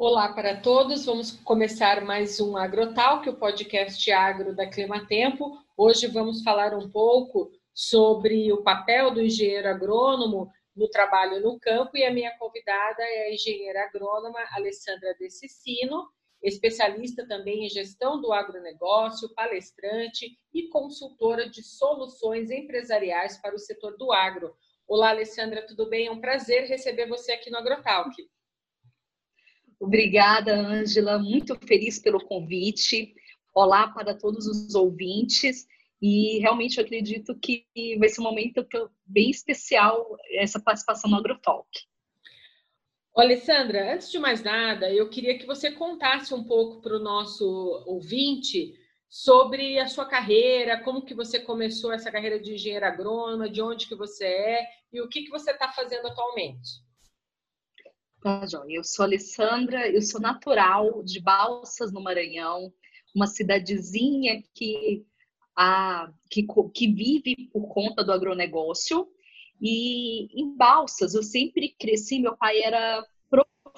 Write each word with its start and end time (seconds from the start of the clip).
Olá 0.00 0.32
para 0.32 0.60
todos, 0.60 1.06
vamos 1.06 1.32
começar 1.32 2.04
mais 2.04 2.38
um 2.38 2.56
Agrotalk, 2.56 3.28
o 3.28 3.36
podcast 3.36 4.12
agro 4.12 4.54
da 4.54 4.64
Climatempo. 4.64 5.58
Hoje 5.76 6.06
vamos 6.06 6.40
falar 6.44 6.72
um 6.72 6.88
pouco 6.88 7.50
sobre 7.74 8.52
o 8.52 8.62
papel 8.62 9.12
do 9.12 9.20
engenheiro 9.20 9.66
agrônomo 9.66 10.52
no 10.76 10.88
trabalho 10.88 11.40
no 11.40 11.58
campo 11.58 11.96
e 11.96 12.04
a 12.04 12.12
minha 12.12 12.30
convidada 12.38 13.02
é 13.02 13.24
a 13.24 13.34
engenheira 13.34 13.86
agrônoma 13.86 14.38
Alessandra 14.52 15.16
De 15.18 15.28
Cicino, 15.30 16.06
especialista 16.40 17.26
também 17.26 17.66
em 17.66 17.68
gestão 17.68 18.20
do 18.20 18.32
agronegócio, 18.32 19.34
palestrante 19.34 20.38
e 20.54 20.68
consultora 20.68 21.50
de 21.50 21.60
soluções 21.64 22.52
empresariais 22.52 23.36
para 23.38 23.56
o 23.56 23.58
setor 23.58 23.96
do 23.98 24.12
agro. 24.12 24.54
Olá, 24.86 25.08
Alessandra, 25.08 25.66
tudo 25.66 25.88
bem? 25.90 26.06
É 26.06 26.12
um 26.12 26.20
prazer 26.20 26.68
receber 26.68 27.08
você 27.08 27.32
aqui 27.32 27.50
no 27.50 27.58
Agrotalk. 27.58 28.14
Obrigada, 29.80 30.54
Ângela. 30.54 31.18
Muito 31.18 31.54
feliz 31.66 31.98
pelo 31.98 32.24
convite. 32.24 33.14
Olá 33.54 33.88
para 33.88 34.14
todos 34.14 34.46
os 34.46 34.74
ouvintes. 34.74 35.66
E 36.00 36.38
realmente 36.38 36.78
eu 36.78 36.84
acredito 36.84 37.34
que 37.38 37.64
vai 37.98 38.08
ser 38.08 38.20
um 38.20 38.24
momento 38.24 38.66
bem 39.06 39.30
especial 39.30 40.16
essa 40.32 40.60
participação 40.60 41.10
no 41.10 41.16
AgroTalk. 41.16 41.68
Alessandra, 43.16 43.94
antes 43.94 44.12
de 44.12 44.18
mais 44.18 44.44
nada, 44.44 44.92
eu 44.92 45.10
queria 45.10 45.36
que 45.36 45.46
você 45.46 45.72
contasse 45.72 46.32
um 46.32 46.44
pouco 46.44 46.80
para 46.80 46.96
o 46.96 47.00
nosso 47.00 47.44
ouvinte 47.84 48.74
sobre 49.08 49.78
a 49.80 49.88
sua 49.88 50.04
carreira, 50.04 50.80
como 50.82 51.04
que 51.04 51.14
você 51.14 51.40
começou 51.40 51.92
essa 51.92 52.12
carreira 52.12 52.38
de 52.38 52.54
engenheiro 52.54 52.86
agrônoma, 52.86 53.50
de 53.50 53.60
onde 53.60 53.88
que 53.88 53.94
você 53.96 54.24
é 54.24 54.68
e 54.92 55.00
o 55.00 55.08
que, 55.08 55.22
que 55.22 55.30
você 55.30 55.50
está 55.50 55.68
fazendo 55.72 56.06
atualmente. 56.06 56.86
Joia. 58.24 58.76
Eu 58.76 58.84
sou 58.84 59.04
Alessandra, 59.04 59.88
eu 59.88 60.02
sou 60.02 60.20
natural 60.20 61.02
de 61.02 61.20
Balsas, 61.20 61.92
no 61.92 62.02
Maranhão, 62.02 62.72
uma 63.14 63.26
cidadezinha 63.26 64.42
que, 64.54 65.06
a, 65.56 66.10
que, 66.30 66.46
que 66.74 66.92
vive 66.92 67.48
por 67.52 67.68
conta 67.68 68.04
do 68.04 68.12
agronegócio. 68.12 69.08
E 69.60 70.40
em 70.40 70.56
Balsas, 70.56 71.14
eu 71.14 71.22
sempre 71.22 71.74
cresci, 71.78 72.18
meu 72.18 72.36
pai 72.36 72.60
era 72.60 73.04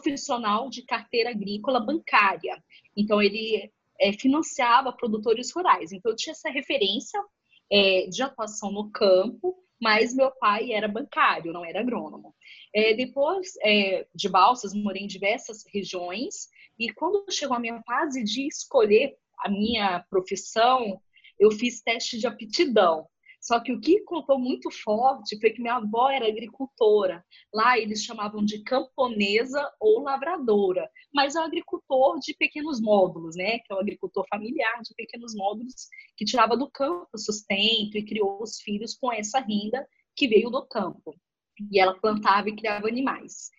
profissional 0.00 0.70
de 0.70 0.82
carteira 0.82 1.30
agrícola 1.30 1.80
bancária. 1.80 2.62
Então, 2.96 3.20
ele 3.20 3.70
é, 4.00 4.12
financiava 4.12 4.92
produtores 4.92 5.52
rurais. 5.52 5.92
Então, 5.92 6.12
eu 6.12 6.16
tinha 6.16 6.32
essa 6.32 6.50
referência 6.50 7.20
é, 7.70 8.06
de 8.06 8.22
atuação 8.22 8.72
no 8.72 8.90
campo, 8.90 9.56
mas 9.80 10.14
meu 10.14 10.30
pai 10.32 10.72
era 10.72 10.86
bancário, 10.86 11.52
não 11.52 11.64
era 11.64 11.80
agrônomo. 11.80 12.34
É, 12.74 12.94
depois 12.94 13.52
é, 13.62 14.06
de 14.14 14.28
Balsas, 14.28 14.74
morei 14.74 15.02
em 15.02 15.06
diversas 15.06 15.64
regiões 15.72 16.48
e 16.78 16.92
quando 16.92 17.24
chegou 17.30 17.56
a 17.56 17.60
minha 17.60 17.82
fase 17.82 18.22
de 18.22 18.46
escolher 18.46 19.16
a 19.38 19.48
minha 19.48 20.04
profissão, 20.10 21.00
eu 21.38 21.50
fiz 21.50 21.80
teste 21.80 22.18
de 22.18 22.26
aptidão. 22.26 23.06
Só 23.40 23.58
que 23.58 23.72
o 23.72 23.80
que 23.80 24.02
contou 24.02 24.38
muito 24.38 24.70
forte 24.70 25.40
foi 25.40 25.50
que 25.50 25.62
minha 25.62 25.76
avó 25.76 26.10
era 26.10 26.28
agricultora. 26.28 27.24
Lá 27.52 27.78
eles 27.78 28.04
chamavam 28.04 28.44
de 28.44 28.62
camponesa 28.62 29.66
ou 29.80 30.02
lavradora, 30.02 30.88
mas 31.12 31.34
é 31.34 31.40
um 31.40 31.44
agricultor 31.44 32.18
de 32.20 32.34
pequenos 32.34 32.80
módulos, 32.82 33.36
né? 33.36 33.58
Que 33.60 33.72
é 33.72 33.74
um 33.74 33.80
agricultor 33.80 34.26
familiar 34.28 34.82
de 34.82 34.94
pequenos 34.94 35.34
módulos 35.34 35.88
que 36.18 36.26
tirava 36.26 36.54
do 36.54 36.70
campo 36.70 37.08
sustento 37.16 37.96
e 37.96 38.04
criou 38.04 38.42
os 38.42 38.60
filhos 38.60 38.94
com 38.94 39.10
essa 39.10 39.40
renda 39.40 39.88
que 40.14 40.28
veio 40.28 40.50
do 40.50 40.66
campo. 40.66 41.14
E 41.70 41.80
ela 41.80 41.98
plantava 41.98 42.50
e 42.50 42.56
criava 42.56 42.88
animais. 42.88 43.50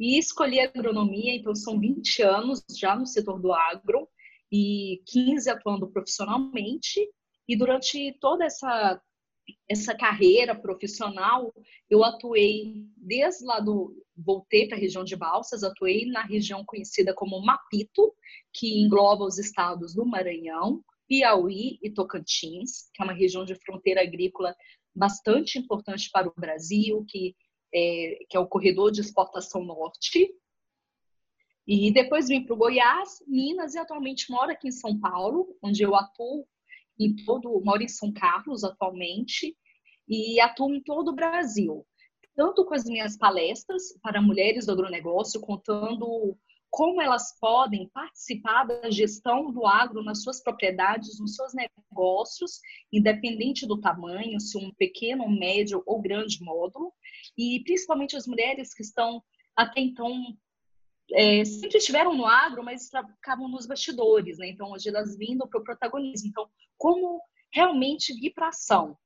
E 0.00 0.18
escolhi 0.18 0.58
agronomia, 0.60 1.34
então 1.34 1.54
são 1.54 1.78
20 1.78 2.22
anos 2.22 2.64
já 2.76 2.96
no 2.96 3.06
setor 3.06 3.40
do 3.40 3.52
agro 3.52 4.08
e 4.50 5.00
15 5.06 5.48
atuando 5.48 5.88
profissionalmente. 5.90 7.08
E 7.48 7.56
durante 7.56 8.16
toda 8.20 8.44
essa 8.44 9.00
essa 9.68 9.94
carreira 9.94 10.54
profissional, 10.54 11.52
eu 11.88 12.02
atuei 12.04 12.86
desde 12.96 13.44
lá 13.44 13.60
do 13.60 13.94
voltei 14.16 14.66
para 14.66 14.76
a 14.76 14.80
região 14.80 15.04
de 15.04 15.14
Balsas, 15.14 15.62
atuei 15.62 16.06
na 16.06 16.22
região 16.22 16.64
conhecida 16.64 17.14
como 17.14 17.40
Mapito, 17.40 18.12
que 18.52 18.80
engloba 18.80 19.24
os 19.24 19.38
estados 19.38 19.94
do 19.94 20.04
Maranhão, 20.04 20.82
Piauí 21.06 21.78
e 21.82 21.90
Tocantins, 21.90 22.90
que 22.92 23.00
é 23.00 23.04
uma 23.04 23.12
região 23.12 23.44
de 23.44 23.54
fronteira 23.54 24.02
agrícola 24.02 24.54
bastante 24.94 25.58
importante 25.58 26.10
para 26.10 26.28
o 26.28 26.34
Brasil, 26.36 27.04
que 27.08 27.36
é, 27.72 28.18
que 28.28 28.36
é 28.36 28.40
o 28.40 28.46
corredor 28.46 28.90
de 28.90 29.00
exportação 29.00 29.64
norte. 29.64 30.34
E 31.66 31.92
depois 31.92 32.28
vim 32.28 32.44
para 32.44 32.54
o 32.54 32.56
Goiás, 32.56 33.22
Minas, 33.26 33.74
e 33.74 33.78
atualmente 33.78 34.30
moro 34.30 34.50
aqui 34.50 34.68
em 34.68 34.72
São 34.72 34.98
Paulo, 34.98 35.54
onde 35.62 35.82
eu 35.82 35.94
atuo 35.94 36.46
em 36.98 37.14
todo, 37.24 37.60
moro 37.64 37.82
em 37.82 37.88
São 37.88 38.12
Carlos 38.12 38.64
atualmente, 38.64 39.56
e 40.08 40.40
atuo 40.40 40.74
em 40.74 40.82
todo 40.82 41.08
o 41.08 41.14
Brasil. 41.14 41.86
Tanto 42.34 42.64
com 42.64 42.74
as 42.74 42.84
minhas 42.84 43.16
palestras 43.16 43.98
para 44.02 44.22
mulheres 44.22 44.66
do 44.66 44.72
agronegócio, 44.72 45.40
contando 45.40 46.36
como 46.70 47.00
elas 47.00 47.38
podem 47.40 47.88
participar 47.88 48.64
da 48.64 48.90
gestão 48.90 49.50
do 49.50 49.66
agro 49.66 50.02
nas 50.02 50.22
suas 50.22 50.42
propriedades, 50.42 51.18
nos 51.18 51.34
seus 51.34 51.52
negócios, 51.54 52.60
independente 52.92 53.66
do 53.66 53.80
tamanho, 53.80 54.38
se 54.38 54.58
um 54.58 54.72
pequeno, 54.74 55.28
médio 55.28 55.82
ou 55.86 56.00
grande 56.00 56.42
módulo, 56.42 56.92
e 57.36 57.62
principalmente 57.64 58.16
as 58.16 58.26
mulheres 58.26 58.74
que 58.74 58.82
estão 58.82 59.22
até 59.56 59.80
então 59.80 60.12
é, 61.12 61.44
sempre 61.44 61.78
estiveram 61.78 62.14
no 62.14 62.26
agro, 62.26 62.62
mas 62.62 62.90
ficavam 63.16 63.48
nos 63.48 63.66
bastidores, 63.66 64.38
né? 64.38 64.48
Então 64.48 64.70
hoje 64.72 64.88
elas 64.88 65.16
vindo 65.16 65.46
para 65.48 65.60
o 65.60 65.64
protagonismo. 65.64 66.28
Então, 66.28 66.48
como 66.76 67.20
realmente 67.52 68.12
vir 68.14 68.32
para 68.32 68.48
ação? 68.48 68.96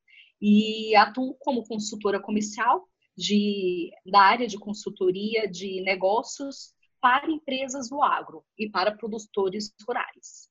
E 0.40 0.94
atuo 0.96 1.34
como 1.38 1.66
consultora 1.66 2.20
comercial 2.20 2.88
de, 3.16 3.90
da 4.10 4.20
área 4.20 4.46
de 4.46 4.58
consultoria 4.58 5.48
de 5.48 5.80
negócios 5.82 6.74
para 7.00 7.30
empresas 7.30 7.88
do 7.88 8.02
agro 8.02 8.44
e 8.58 8.68
para 8.68 8.96
produtores 8.96 9.74
rurais. 9.86 10.50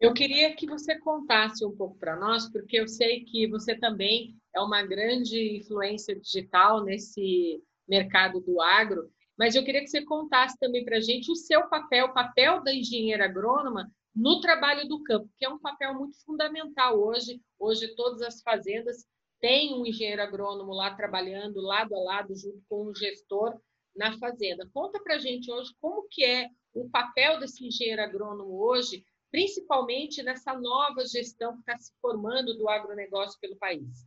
Eu 0.00 0.12
queria 0.12 0.54
que 0.54 0.66
você 0.66 0.98
contasse 0.98 1.64
um 1.64 1.74
pouco 1.74 1.96
para 1.98 2.16
nós, 2.16 2.50
porque 2.50 2.78
eu 2.78 2.88
sei 2.88 3.24
que 3.24 3.46
você 3.46 3.74
também 3.74 4.36
é 4.54 4.60
uma 4.60 4.82
grande 4.82 5.58
influência 5.58 6.18
digital 6.18 6.82
nesse 6.82 7.62
mercado 7.88 8.40
do 8.40 8.60
agro, 8.60 9.10
mas 9.36 9.54
eu 9.54 9.64
queria 9.64 9.80
que 9.80 9.88
você 9.88 10.04
contasse 10.04 10.58
também 10.58 10.84
para 10.84 10.98
a 10.98 11.00
gente 11.00 11.30
o 11.30 11.36
seu 11.36 11.68
papel, 11.68 12.06
o 12.06 12.14
papel 12.14 12.62
da 12.62 12.72
engenheira 12.72 13.24
agrônoma 13.24 13.90
no 14.14 14.40
trabalho 14.40 14.86
do 14.86 15.02
campo, 15.02 15.28
que 15.36 15.44
é 15.44 15.48
um 15.48 15.58
papel 15.58 15.94
muito 15.94 16.22
fundamental 16.24 16.98
hoje. 16.98 17.40
Hoje, 17.58 17.94
todas 17.96 18.22
as 18.22 18.40
fazendas 18.42 19.04
têm 19.40 19.74
um 19.74 19.84
engenheiro 19.84 20.22
agrônomo 20.22 20.72
lá 20.72 20.94
trabalhando 20.94 21.60
lado 21.60 21.94
a 21.94 22.00
lado, 22.00 22.34
junto 22.36 22.62
com 22.68 22.88
um 22.88 22.94
gestor 22.94 23.58
na 23.94 24.16
fazenda. 24.18 24.68
Conta 24.72 25.00
para 25.02 25.16
a 25.16 25.18
gente 25.18 25.50
hoje 25.50 25.72
como 25.80 26.06
que 26.08 26.24
é 26.24 26.48
o 26.72 26.88
papel 26.88 27.38
desse 27.40 27.66
engenheiro 27.66 28.02
agrônomo 28.02 28.60
hoje, 28.60 29.04
principalmente 29.30 30.22
nessa 30.22 30.54
nova 30.54 31.04
gestão 31.06 31.54
que 31.54 31.60
está 31.60 31.76
se 31.76 31.92
formando 32.00 32.56
do 32.56 32.68
agronegócio 32.68 33.38
pelo 33.40 33.56
país. 33.56 34.06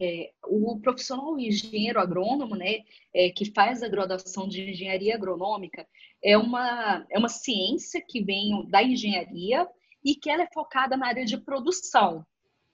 É, 0.00 0.32
o 0.46 0.78
profissional 0.80 1.38
engenheiro 1.38 1.98
agrônomo, 1.98 2.54
né, 2.54 2.84
é, 3.12 3.30
que 3.30 3.52
faz 3.52 3.82
a 3.82 3.88
graduação 3.88 4.48
de 4.48 4.70
engenharia 4.70 5.14
agronômica, 5.14 5.86
é 6.22 6.38
uma, 6.38 7.04
é 7.10 7.18
uma 7.18 7.28
ciência 7.28 8.00
que 8.06 8.22
vem 8.22 8.64
da 8.68 8.82
engenharia 8.82 9.68
e 10.04 10.14
que 10.14 10.30
ela 10.30 10.44
é 10.44 10.48
focada 10.52 10.96
na 10.96 11.08
área 11.08 11.24
de 11.24 11.36
produção, 11.36 12.24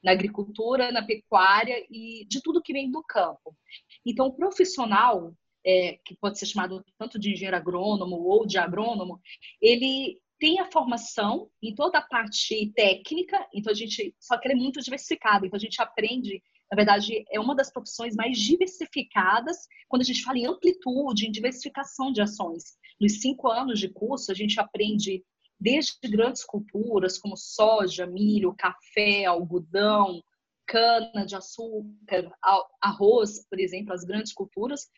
na 0.02 0.12
agricultura, 0.12 0.92
na 0.92 1.02
pecuária 1.02 1.84
e 1.90 2.26
de 2.28 2.42
tudo 2.42 2.62
que 2.62 2.74
vem 2.74 2.90
do 2.90 3.02
campo. 3.02 3.56
Então, 4.04 4.26
o 4.26 4.34
profissional 4.34 5.34
é, 5.64 5.98
que 6.04 6.14
pode 6.16 6.38
ser 6.38 6.46
chamado 6.46 6.84
tanto 6.98 7.18
de 7.18 7.32
engenheiro 7.32 7.56
agrônomo 7.56 8.16
ou 8.16 8.46
de 8.46 8.58
agrônomo, 8.58 9.20
ele 9.60 10.20
tem 10.38 10.60
a 10.60 10.70
formação 10.70 11.48
em 11.62 11.74
toda 11.74 11.98
a 11.98 12.02
parte 12.02 12.70
técnica, 12.74 13.46
então 13.54 13.72
a 13.72 13.74
gente, 13.74 14.14
só 14.20 14.36
que 14.36 14.46
ele 14.46 14.54
é 14.54 14.62
muito 14.62 14.80
diversificado, 14.80 15.46
então 15.46 15.56
a 15.56 15.60
gente 15.60 15.80
aprende, 15.80 16.42
na 16.70 16.76
verdade, 16.76 17.24
é 17.30 17.38
uma 17.38 17.54
das 17.54 17.70
profissões 17.72 18.14
mais 18.14 18.38
diversificadas 18.38 19.68
quando 19.88 20.02
a 20.02 20.04
gente 20.04 20.22
fala 20.22 20.38
em 20.38 20.46
amplitude, 20.46 21.26
em 21.26 21.30
diversificação 21.30 22.12
de 22.12 22.20
ações. 22.20 22.76
Nos 23.00 23.20
cinco 23.20 23.48
anos 23.48 23.78
de 23.78 23.88
curso, 23.88 24.32
a 24.32 24.34
gente 24.34 24.58
aprende 24.58 25.22
desde 25.60 25.92
grandes 26.08 26.44
culturas 26.44 27.18
como 27.18 27.36
soja, 27.36 28.06
milho, 28.06 28.54
café, 28.54 29.24
algodão, 29.24 30.20
cana 30.66 31.24
de 31.26 31.36
açúcar, 31.36 32.32
arroz, 32.80 33.46
por 33.48 33.60
exemplo, 33.60 33.92
as 33.92 34.04
grandes 34.04 34.32
culturas, 34.32 34.88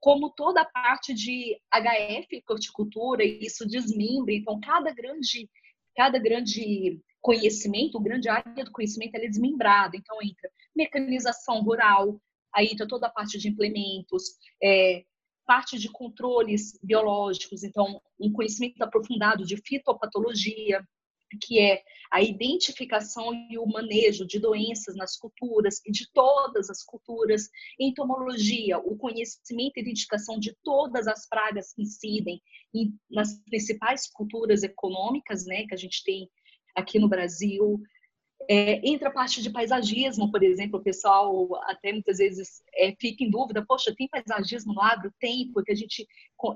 como 0.00 0.30
toda 0.30 0.62
a 0.62 0.64
parte 0.64 1.12
de 1.12 1.56
HF, 1.72 2.42
horticultura, 2.48 3.24
isso 3.24 3.66
desmembra. 3.66 4.32
Então, 4.32 4.58
cada 4.60 4.92
grande, 4.92 5.48
cada 5.94 6.18
grande 6.18 7.00
conhecimento, 7.22 8.00
grande 8.00 8.28
área 8.28 8.64
do 8.64 8.72
conhecimento, 8.72 9.14
é 9.14 9.20
desmembrada. 9.20 9.96
Então, 9.96 10.18
entra 10.22 10.50
mecanização 10.76 11.62
rural, 11.62 12.20
aí 12.52 12.66
entra 12.66 12.86
toda 12.86 13.06
a 13.06 13.10
parte 13.10 13.38
de 13.38 13.48
implementos, 13.48 14.24
é, 14.62 15.04
parte 15.46 15.78
de 15.78 15.90
controles 15.90 16.78
biológicos, 16.82 17.62
então 17.62 18.00
um 18.18 18.32
conhecimento 18.32 18.80
aprofundado 18.82 19.44
de 19.44 19.56
fitopatologia, 19.56 20.82
que 21.40 21.58
é 21.58 21.82
a 22.10 22.20
identificação 22.20 23.32
e 23.50 23.58
o 23.58 23.66
manejo 23.66 24.26
de 24.26 24.38
doenças 24.38 24.94
nas 24.94 25.16
culturas 25.16 25.80
e 25.86 25.90
de 25.90 26.10
todas 26.12 26.68
as 26.68 26.84
culturas, 26.84 27.48
entomologia, 27.80 28.78
o 28.78 28.96
conhecimento 28.96 29.76
e 29.76 29.80
identificação 29.80 30.38
de 30.38 30.54
todas 30.62 31.06
as 31.06 31.26
pragas 31.26 31.72
que 31.72 31.82
incidem 31.82 32.40
nas 33.10 33.42
principais 33.44 34.10
culturas 34.10 34.62
econômicas, 34.62 35.46
né, 35.46 35.66
que 35.66 35.74
a 35.74 35.78
gente 35.78 36.02
tem 36.04 36.28
aqui 36.74 36.98
no 36.98 37.08
Brasil. 37.08 37.80
É, 38.48 38.80
entra 38.88 39.08
a 39.08 39.12
parte 39.12 39.40
de 39.40 39.50
paisagismo, 39.50 40.30
por 40.30 40.42
exemplo, 40.42 40.80
o 40.80 40.82
pessoal 40.82 41.48
até 41.64 41.92
muitas 41.92 42.18
vezes 42.18 42.62
é, 42.74 42.94
fica 43.00 43.22
em 43.22 43.30
dúvida, 43.30 43.64
poxa, 43.66 43.94
tem 43.96 44.08
paisagismo 44.08 44.74
no 44.74 44.82
agro? 44.82 45.12
Tem, 45.20 45.50
porque 45.52 45.72
a 45.72 45.76
gente 45.76 46.06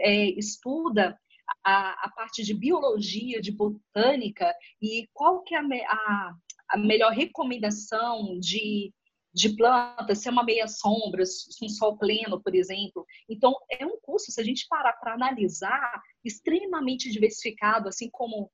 é, 0.00 0.30
estuda 0.30 1.16
a, 1.64 2.06
a, 2.06 2.10
parte 2.10 2.42
de 2.42 2.54
biologia, 2.54 3.40
de 3.40 3.52
botânica, 3.52 4.52
e 4.82 5.08
qual 5.12 5.42
que 5.42 5.54
é 5.54 5.58
a, 5.58 5.62
a, 5.62 6.34
a 6.70 6.76
melhor 6.76 7.12
recomendação 7.12 8.38
de, 8.40 8.92
de 9.32 9.54
planta, 9.54 10.14
se 10.14 10.28
é 10.28 10.30
uma 10.30 10.42
meia 10.42 10.66
sombra, 10.66 11.24
se 11.24 11.64
um 11.64 11.68
sol 11.68 11.96
pleno, 11.96 12.42
por 12.42 12.54
exemplo. 12.54 13.06
Então, 13.28 13.54
é 13.70 13.86
um 13.86 13.98
curso, 14.00 14.32
se 14.32 14.40
a 14.40 14.44
gente 14.44 14.66
parar 14.68 14.94
para 14.94 15.14
analisar, 15.14 16.02
extremamente 16.24 17.10
diversificado, 17.10 17.88
assim 17.88 18.10
como 18.10 18.50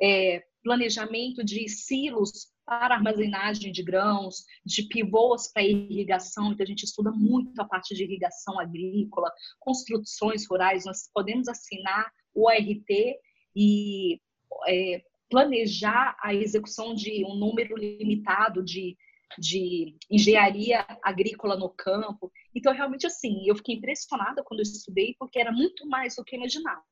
é, 0.00 0.42
planejamento 0.62 1.44
de 1.44 1.68
silos 1.68 2.52
para 2.64 2.94
armazenagem 2.94 3.72
de 3.72 3.82
grãos, 3.82 4.44
de 4.64 4.84
pivôs 4.84 5.52
para 5.52 5.62
irrigação, 5.62 6.52
então 6.52 6.64
a 6.64 6.66
gente 6.66 6.84
estuda 6.84 7.10
muito 7.10 7.60
a 7.60 7.64
parte 7.64 7.94
de 7.94 8.04
irrigação 8.04 8.58
agrícola, 8.58 9.30
construções 9.58 10.46
rurais, 10.48 10.84
nós 10.84 11.10
podemos 11.12 11.48
assinar 11.48 12.10
o 12.34 12.46
ORT 12.46 13.18
e 13.54 14.20
é, 14.68 15.02
planejar 15.28 16.16
a 16.22 16.34
execução 16.34 16.94
de 16.94 17.24
um 17.24 17.34
número 17.34 17.76
limitado 17.76 18.62
de, 18.62 18.96
de 19.38 19.96
engenharia 20.10 20.84
agrícola 21.02 21.56
no 21.56 21.70
campo. 21.70 22.30
Então, 22.54 22.72
realmente, 22.72 23.06
assim, 23.06 23.46
eu 23.46 23.56
fiquei 23.56 23.76
impressionada 23.76 24.42
quando 24.44 24.60
eu 24.60 24.64
estudei, 24.64 25.14
porque 25.18 25.38
era 25.38 25.52
muito 25.52 25.86
mais 25.88 26.16
do 26.16 26.24
que 26.24 26.34
eu 26.34 26.38
imaginava. 26.38 26.82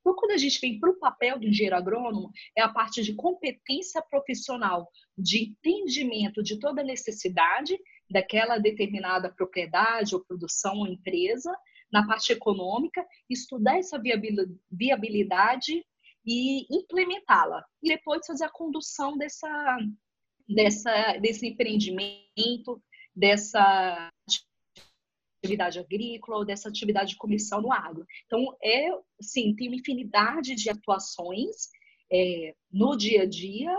Então, 0.00 0.14
quando 0.14 0.32
a 0.32 0.36
gente 0.36 0.60
vem 0.60 0.78
para 0.78 0.90
o 0.90 0.98
papel 0.98 1.38
do 1.38 1.46
engenheiro 1.46 1.76
agrônomo, 1.76 2.30
é 2.56 2.62
a 2.62 2.68
parte 2.68 3.02
de 3.02 3.14
competência 3.14 4.02
profissional, 4.02 4.88
de 5.16 5.50
entendimento 5.50 6.42
de 6.42 6.58
toda 6.58 6.82
a 6.82 6.84
necessidade 6.84 7.78
daquela 8.10 8.58
determinada 8.58 9.32
propriedade 9.32 10.14
ou 10.14 10.24
produção 10.24 10.78
ou 10.78 10.86
empresa, 10.86 11.54
na 11.92 12.06
parte 12.06 12.32
econômica, 12.32 13.06
estudar 13.30 13.78
essa 13.78 14.00
viabilidade 14.70 15.84
e 16.26 16.66
implementá-la. 16.74 17.64
E 17.82 17.88
depois 17.88 18.26
fazer 18.26 18.44
a 18.44 18.50
condução 18.50 19.16
dessa, 19.16 19.48
dessa, 20.48 21.16
desse 21.18 21.46
empreendimento, 21.46 22.82
dessa 23.14 24.10
atividade 25.44 25.78
agrícola 25.78 26.38
ou 26.38 26.44
dessa 26.44 26.68
atividade 26.68 27.16
comercial 27.16 27.60
no 27.60 27.72
agro. 27.72 28.06
Então, 28.26 28.56
é, 28.62 28.90
sim, 29.20 29.54
tem 29.54 29.68
uma 29.68 29.76
infinidade 29.76 30.54
de 30.54 30.70
atuações 30.70 31.68
é, 32.10 32.54
no 32.72 32.96
dia 32.96 33.22
a 33.22 33.26
dia 33.26 33.70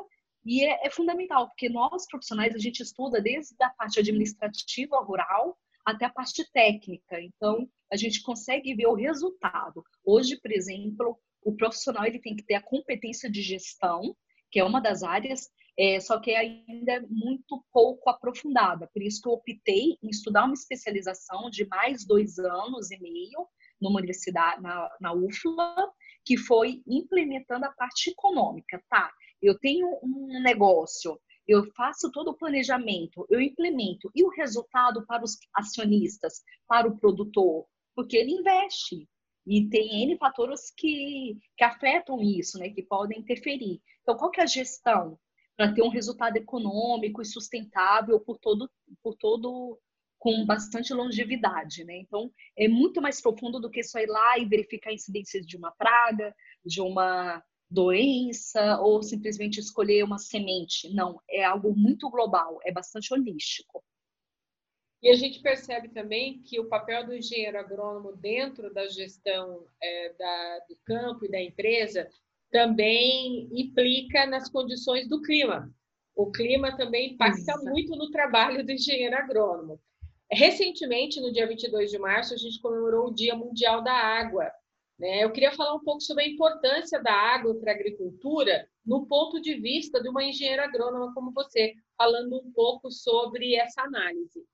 e 0.45 0.63
é, 0.63 0.85
é, 0.85 0.89
fundamental, 0.91 1.47
porque 1.47 1.67
nós 1.67 2.05
profissionais, 2.07 2.53
a 2.53 2.59
gente 2.59 2.81
estuda 2.81 3.19
desde 3.19 3.55
a 3.61 3.69
parte 3.71 3.99
administrativa 3.99 4.97
rural 4.99 5.57
até 5.83 6.05
a 6.05 6.09
parte 6.09 6.43
técnica. 6.51 7.19
Então, 7.19 7.67
a 7.91 7.95
gente 7.95 8.21
consegue 8.21 8.75
ver 8.75 8.87
o 8.87 8.95
resultado. 8.95 9.83
Hoje, 10.03 10.39
por 10.39 10.51
exemplo, 10.51 11.17
o 11.43 11.55
profissional 11.55 12.05
ele 12.05 12.19
tem 12.19 12.35
que 12.35 12.43
ter 12.43 12.55
a 12.55 12.61
competência 12.61 13.29
de 13.29 13.41
gestão, 13.41 14.15
que 14.51 14.59
é 14.59 14.63
uma 14.63 14.79
das 14.79 15.03
áreas, 15.03 15.49
é, 15.77 15.99
só 15.99 16.19
que 16.19 16.31
é 16.31 16.37
ainda 16.37 17.05
muito 17.09 17.63
pouco 17.71 18.09
aprofundada. 18.09 18.89
Por 18.93 19.01
isso 19.01 19.21
que 19.21 19.27
eu 19.27 19.33
optei 19.33 19.97
em 20.01 20.09
estudar 20.09 20.45
uma 20.45 20.53
especialização 20.53 21.49
de 21.49 21.67
mais 21.67 22.05
dois 22.05 22.39
anos 22.39 22.91
e 22.91 22.99
meio 22.99 23.47
numa 23.81 23.99
universidade, 23.99 24.61
na, 24.61 24.89
na 25.01 25.13
UFLA, 25.13 25.91
que 26.23 26.37
foi 26.37 26.81
implementando 26.87 27.65
a 27.65 27.71
parte 27.71 28.09
econômica, 28.09 28.81
tá? 28.89 29.11
Eu 29.41 29.59
tenho 29.59 29.99
um 30.01 30.41
negócio, 30.41 31.19
eu 31.47 31.63
faço 31.73 32.09
todo 32.11 32.29
o 32.29 32.37
planejamento, 32.37 33.25
eu 33.29 33.41
implemento. 33.41 34.09
E 34.15 34.23
o 34.23 34.29
resultado 34.29 35.05
para 35.05 35.23
os 35.23 35.37
acionistas, 35.53 36.41
para 36.67 36.87
o 36.87 36.97
produtor? 36.97 37.65
Porque 37.93 38.17
ele 38.17 38.31
investe. 38.31 39.07
E 39.45 39.69
tem 39.69 40.03
N 40.03 40.17
fatores 40.17 40.73
que, 40.75 41.37
que 41.55 41.63
afetam 41.63 42.19
isso, 42.21 42.57
né? 42.57 42.69
Que 42.69 42.81
podem 42.81 43.19
interferir. 43.19 43.79
Então, 44.01 44.17
qual 44.17 44.31
que 44.31 44.39
é 44.39 44.43
a 44.43 44.47
gestão? 44.47 45.19
Para 45.57 45.73
ter 45.73 45.81
um 45.81 45.89
resultado 45.89 46.37
econômico 46.37 47.21
e 47.21 47.25
sustentável 47.25 48.19
por 48.19 48.37
todo, 48.37 48.69
por 49.01 49.15
todo 49.15 49.79
com 50.17 50.45
bastante 50.45 50.93
longevidade, 50.93 51.83
né? 51.83 51.97
Então, 51.97 52.31
é 52.57 52.67
muito 52.67 53.01
mais 53.01 53.21
profundo 53.21 53.59
do 53.59 53.69
que 53.69 53.83
só 53.83 53.99
ir 53.99 54.07
lá 54.07 54.39
e 54.39 54.45
verificar 54.45 54.91
incidências 54.91 55.45
de 55.45 55.55
uma 55.55 55.71
praga, 55.71 56.35
de 56.65 56.81
uma 56.81 57.43
doença 57.69 58.79
ou 58.79 59.03
simplesmente 59.03 59.59
escolher 59.59 60.03
uma 60.03 60.17
semente. 60.17 60.93
Não, 60.93 61.21
é 61.29 61.43
algo 61.43 61.75
muito 61.75 62.09
global, 62.09 62.59
é 62.65 62.71
bastante 62.71 63.13
holístico. 63.13 63.83
E 65.01 65.09
a 65.09 65.13
gente 65.13 65.39
percebe 65.41 65.89
também 65.89 66.41
que 66.41 66.59
o 66.59 66.67
papel 66.67 67.05
do 67.05 67.13
engenheiro 67.13 67.59
agrônomo 67.59 68.15
dentro 68.15 68.73
da 68.73 68.87
gestão 68.87 69.67
é, 69.79 70.13
da, 70.13 70.59
do 70.67 70.75
campo 70.83 71.25
e 71.25 71.29
da 71.29 71.39
empresa 71.39 72.09
também 72.55 73.49
implica 73.51 74.25
nas 74.25 74.49
condições 74.49 75.09
do 75.09 75.21
clima. 75.21 75.69
O 76.15 76.31
clima 76.31 76.77
também 76.77 77.11
impacta 77.11 77.51
Isso. 77.51 77.65
muito 77.65 77.97
no 77.97 78.09
trabalho 78.11 78.65
do 78.65 78.71
engenheiro 78.71 79.13
agrônomo. 79.13 79.77
Recentemente, 80.31 81.19
no 81.19 81.33
dia 81.33 81.45
22 81.45 81.91
de 81.91 81.99
março, 81.99 82.33
a 82.33 82.37
gente 82.37 82.61
comemorou 82.61 83.07
o 83.07 83.13
Dia 83.13 83.35
Mundial 83.35 83.83
da 83.83 83.91
Água. 83.91 84.49
Né? 84.97 85.21
Eu 85.21 85.33
queria 85.33 85.51
falar 85.51 85.75
um 85.75 85.83
pouco 85.83 85.99
sobre 85.99 86.23
a 86.23 86.27
importância 86.29 87.03
da 87.03 87.11
água 87.11 87.53
para 87.59 87.73
a 87.73 87.75
agricultura 87.75 88.65
no 88.85 89.05
ponto 89.05 89.41
de 89.41 89.55
vista 89.55 90.01
de 90.01 90.07
uma 90.07 90.23
engenheira 90.23 90.63
agrônoma 90.63 91.13
como 91.13 91.33
você, 91.33 91.73
falando 91.97 92.37
um 92.37 92.53
pouco 92.53 92.89
sobre 92.89 93.53
essa 93.55 93.81
análise. 93.81 94.45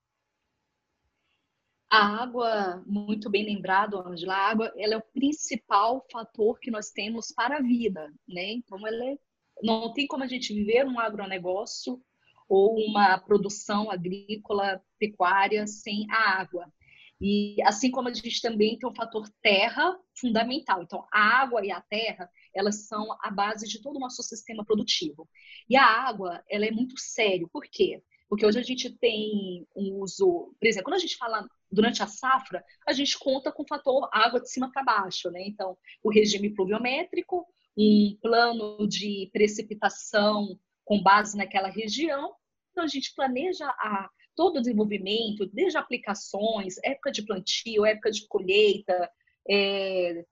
A 1.92 2.24
água, 2.24 2.82
muito 2.88 3.30
bem 3.30 3.44
lembrado, 3.44 4.00
Angela, 4.00 4.34
a 4.34 4.50
água 4.50 4.74
ela 4.78 4.94
é 4.94 4.98
o 4.98 5.04
principal 5.14 6.02
fator 6.10 6.58
que 6.58 6.72
nós 6.72 6.90
temos 6.90 7.34
para 7.34 7.58
a 7.58 7.62
vida, 7.62 8.10
né? 8.26 8.54
Então, 8.54 8.88
ela 8.88 9.12
é, 9.12 9.18
não 9.62 9.92
tem 9.92 10.08
como 10.08 10.24
a 10.24 10.28
gente 10.28 10.54
viver 10.54 10.86
um 10.86 10.98
agronegócio 10.98 12.02
ou 12.48 12.78
uma 12.78 13.18
produção 13.18 13.92
agrícola, 13.92 14.82
pecuária 14.98 15.68
sem 15.68 16.08
a 16.10 16.40
água. 16.40 16.72
E 17.20 17.58
assim 17.64 17.92
como 17.92 18.08
a 18.08 18.14
gente 18.14 18.42
também 18.42 18.80
tem 18.80 18.90
o 18.90 18.96
fator 18.96 19.28
terra 19.42 19.94
fundamental. 20.16 20.82
Então, 20.84 21.06
a 21.12 21.42
água 21.42 21.66
e 21.66 21.72
a 21.74 21.82
terra, 21.82 22.30
elas 22.56 22.88
são 22.88 23.06
a 23.22 23.30
base 23.30 23.68
de 23.68 23.82
todo 23.82 23.98
o 23.98 24.00
nosso 24.00 24.24
sistema 24.24 24.64
produtivo. 24.64 25.28
E 25.70 25.76
a 25.76 25.86
água, 25.86 26.42
ela 26.50 26.66
é 26.66 26.72
muito 26.72 26.98
sério. 26.98 27.50
Por 27.52 27.64
quê? 27.70 28.02
Porque 28.30 28.46
hoje 28.46 28.60
a 28.60 28.64
gente 28.64 28.90
tem 28.98 29.68
um 29.76 30.00
uso, 30.00 30.56
por 30.58 30.66
exemplo, 30.66 30.86
quando 30.86 30.96
a 30.96 31.00
gente 31.00 31.18
fala 31.18 31.46
durante 31.72 32.04
a 32.04 32.08
safra, 32.08 32.64
a 32.86 32.94
gente 32.94 33.18
conta 33.18 33.52
com 33.52 33.64
o 33.64 33.68
fator 33.68 34.10
água 34.12 34.42
de 34.42 34.50
cima 34.52 34.72
para 34.72 34.84
baixo, 34.84 35.32
né? 35.32 35.42
Então, 35.48 35.78
o 36.04 36.12
regime 36.12 36.54
pluviométrico, 36.54 37.46
um 37.78 38.18
plano 38.22 38.88
de 38.88 39.30
precipitação 39.32 40.60
com 40.84 41.02
base 41.02 41.38
naquela 41.38 41.70
região. 41.70 42.36
Então, 42.72 42.84
a 42.84 42.88
gente 42.88 43.14
planeja 43.16 43.66
a 43.66 44.10
todo 44.36 44.58
o 44.58 44.62
desenvolvimento, 44.62 45.46
desde 45.48 45.78
aplicações, 45.78 46.76
época 46.84 47.12
de 47.12 47.24
plantio, 47.24 47.86
época 47.86 48.12
de 48.12 48.28
colheita, 48.28 49.10
é, 49.50 50.26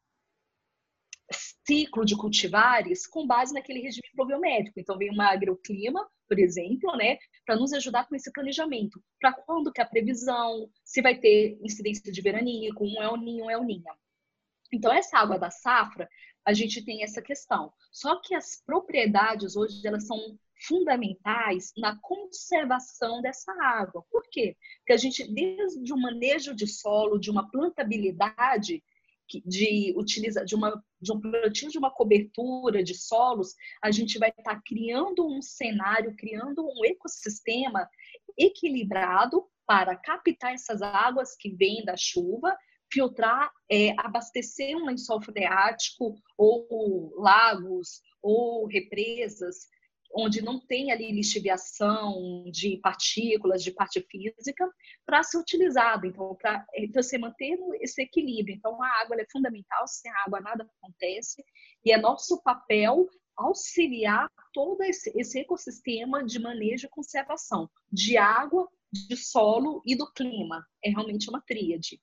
ciclo 1.66 2.06
de 2.06 2.16
cultivares, 2.16 3.06
com 3.08 3.28
base 3.28 3.54
naquele 3.54 3.82
regime 3.82 4.08
pluviométrico. 4.16 4.80
Então, 4.80 4.98
vem 4.98 5.12
uma 5.12 5.32
agroclima, 5.32 6.08
por 6.28 6.40
exemplo, 6.40 6.96
né, 6.96 7.18
para 7.50 7.58
nos 7.58 7.74
ajudar 7.74 8.08
com 8.08 8.16
esse 8.16 8.32
planejamento. 8.32 9.04
Para 9.20 9.34
quando 9.34 9.72
que 9.72 9.82
é 9.82 9.84
a 9.84 9.88
previsão, 9.88 10.70
se 10.86 11.02
vai 11.02 11.16
ter 11.16 11.58
incidência 11.64 12.12
de 12.12 12.22
veranico, 12.22 12.86
um 12.86 13.00
o 13.00 13.18
ninho, 13.18 13.46
um 13.46 13.60
o 13.60 13.64
ninha. 13.64 13.92
Então, 14.72 14.94
essa 14.94 15.18
água 15.18 15.40
da 15.40 15.50
safra, 15.50 16.08
a 16.46 16.54
gente 16.54 16.86
tem 16.86 17.02
essa 17.02 17.24
questão. 17.24 17.74
Só 17.92 18.22
que 18.22 18.36
as 18.36 18.62
propriedades 18.64 19.56
hoje, 19.56 19.82
elas 19.84 20.06
são 20.06 20.38
fundamentais 20.68 21.74
na 21.76 22.00
conservação 22.02 23.20
dessa 23.20 23.52
água. 23.64 24.06
Por 24.12 24.22
quê? 24.30 24.56
Porque 24.82 24.94
a 24.94 24.98
gente, 24.98 25.28
desde 25.34 25.92
o 25.92 25.98
manejo 25.98 26.54
de 26.54 26.68
solo, 26.68 27.18
de 27.18 27.32
uma 27.32 27.50
plantabilidade, 27.50 28.84
de 29.46 29.94
utilizar 29.98 30.46
de 30.46 30.56
uma 30.56 30.84
de 31.02 31.14
um 31.14 31.20
plantio 31.20 31.70
de 31.70 31.78
uma 31.78 31.92
cobertura 31.92 32.84
de 32.84 32.94
solos, 32.94 33.56
a 33.82 33.90
gente 33.90 34.20
vai 34.20 34.30
estar 34.30 34.56
tá 34.56 34.62
criando 34.66 35.26
um 35.26 35.42
cenário, 35.42 36.16
criando 36.18 36.66
um 36.66 36.86
ecossistema 36.86 37.88
equilibrado 38.38 39.46
para 39.66 39.96
captar 39.96 40.54
essas 40.54 40.82
águas 40.82 41.36
que 41.38 41.50
vêm 41.52 41.86
da 41.86 41.96
chuva, 41.96 42.58
filtrar, 42.92 43.52
é, 43.70 43.92
abastecer 43.98 44.76
um 44.76 44.86
lençol 44.86 45.22
freático 45.22 46.16
ou 46.38 47.14
lagos 47.16 48.02
ou 48.22 48.66
represas 48.66 49.68
onde 50.12 50.42
não 50.42 50.60
tem 50.60 50.92
ali 50.92 51.12
lixiviação 51.12 52.44
de 52.52 52.78
partículas, 52.78 53.64
de 53.64 53.72
parte 53.72 54.02
física, 54.02 54.70
para 55.06 55.24
ser 55.24 55.38
utilizado. 55.38 56.08
Então, 56.08 56.36
para 56.36 56.66
então, 56.76 57.02
você 57.02 57.18
manter 57.18 57.58
esse 57.82 58.02
equilíbrio. 58.02 58.56
Então, 58.56 58.82
a 58.82 59.02
água 59.02 59.16
é 59.20 59.26
fundamental, 59.32 59.88
sem 59.88 60.12
a 60.12 60.24
água 60.26 60.42
nada 60.42 60.70
acontece, 60.78 61.44
e 61.86 61.92
é 61.92 61.98
nosso 61.98 62.42
papel 62.42 63.08
auxiliar 63.38 64.30
todo 64.54 64.84
esse, 64.84 65.12
esse 65.18 65.40
ecossistema 65.40 66.24
de 66.24 66.40
manejo 66.40 66.88
e 66.88 66.90
conservação 66.90 67.70
de 67.92 68.18
água, 68.18 68.68
de 68.92 69.16
solo 69.16 69.82
e 69.86 69.96
do 69.96 70.12
clima. 70.12 70.66
É 70.84 70.90
realmente 70.90 71.30
uma 71.30 71.42
tríade. 71.42 72.02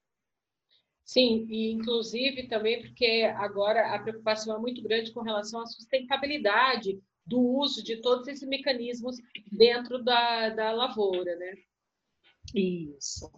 Sim, 1.05 1.47
e 1.49 1.71
inclusive 1.71 2.49
também 2.49 2.83
porque 2.83 3.33
agora 3.37 3.95
a 3.95 3.99
preocupação 4.03 4.57
é 4.57 4.59
muito 4.59 4.83
grande 4.83 5.13
com 5.13 5.21
relação 5.21 5.61
à 5.61 5.67
sustentabilidade 5.67 7.01
do 7.27 7.41
uso 7.41 7.83
de 7.83 7.97
todos 8.01 8.29
esses 8.29 8.49
mecanismos 8.49 9.17
dentro 9.51 10.03
da, 10.03 10.51
da 10.51 10.73
lavoura, 10.73 11.35
né? 11.37 11.55
Isso. 12.55 13.31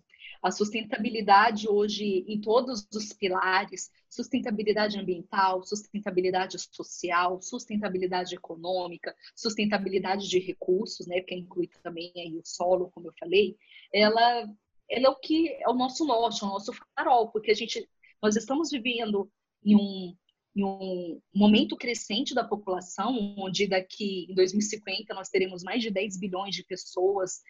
A 0.43 0.51
sustentabilidade 0.51 1.69
hoje 1.69 2.25
em 2.29 2.41
todos 2.41 2.87
os 2.95 3.13
pilares, 3.13 3.91
sustentabilidade 4.09 4.99
ambiental, 4.99 5.65
sustentabilidade 5.65 6.57
social, 6.59 7.41
sustentabilidade 7.43 8.35
econômica, 8.37 9.15
sustentabilidade 9.35 10.29
de 10.29 10.39
recursos, 10.39 11.07
né, 11.07 11.21
que 11.23 11.35
inclui 11.35 11.69
também 11.83 12.13
aí 12.15 12.37
o 12.37 12.43
solo, 12.45 12.91
como 12.91 13.09
eu 13.09 13.15
falei, 13.19 13.57
ela 13.93 14.49
ela 14.91 15.07
é 15.07 15.11
o 15.11 15.17
que 15.17 15.49
é 15.49 15.69
o 15.69 15.75
nosso 15.75 16.07
norte, 16.07 16.43
é 16.43 16.47
o 16.47 16.51
nosso 16.51 16.73
farol, 16.95 17.31
porque 17.31 17.51
a 17.51 17.55
gente, 17.55 17.87
nós 18.23 18.37
estamos 18.37 18.71
vivendo 18.71 19.31
em 19.65 19.77
um, 19.77 20.17
em 20.59 20.65
um 20.65 21.21
momento 21.33 21.77
crescente 21.77 22.35
da 22.35 22.43
população, 22.43 23.35
onde 23.39 23.69
daqui 23.69 24.27
em 24.29 24.35
2050 24.35 25.15
nós 25.15 25.29
teremos 25.29 25.63
mais 25.63 25.81
de 25.81 25.91
10 25.91 26.19
bilhões 26.19 26.55
de 26.55 26.65
pessoas 26.65 27.41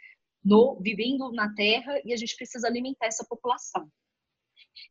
no, 0.44 0.78
vivendo 0.80 1.32
na 1.32 1.52
Terra 1.54 2.00
e 2.04 2.12
a 2.12 2.16
gente 2.16 2.36
precisa 2.36 2.68
alimentar 2.68 3.06
essa 3.06 3.24
população. 3.24 3.90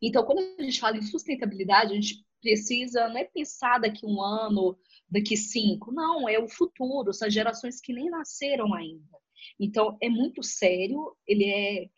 Então, 0.01 0.25
quando 0.25 0.39
a 0.59 0.63
gente 0.63 0.79
fala 0.79 0.97
em 0.97 1.03
sustentabilidade, 1.03 1.91
a 1.91 1.95
gente 1.95 2.25
precisa 2.41 3.07
não 3.07 3.17
é 3.17 3.25
pensar 3.25 3.79
daqui 3.79 4.05
um 4.05 4.19
ano, 4.19 4.77
daqui 5.07 5.37
cinco, 5.37 5.91
não, 5.91 6.27
é 6.27 6.39
o 6.39 6.49
futuro, 6.49 7.13
são 7.13 7.29
gerações 7.29 7.79
que 7.79 7.93
nem 7.93 8.09
nasceram 8.09 8.73
ainda. 8.73 9.17
Então, 9.59 9.95
é 10.01 10.09
muito 10.09 10.41
sério, 10.41 11.15
ele 11.27 11.45
é 11.45 11.89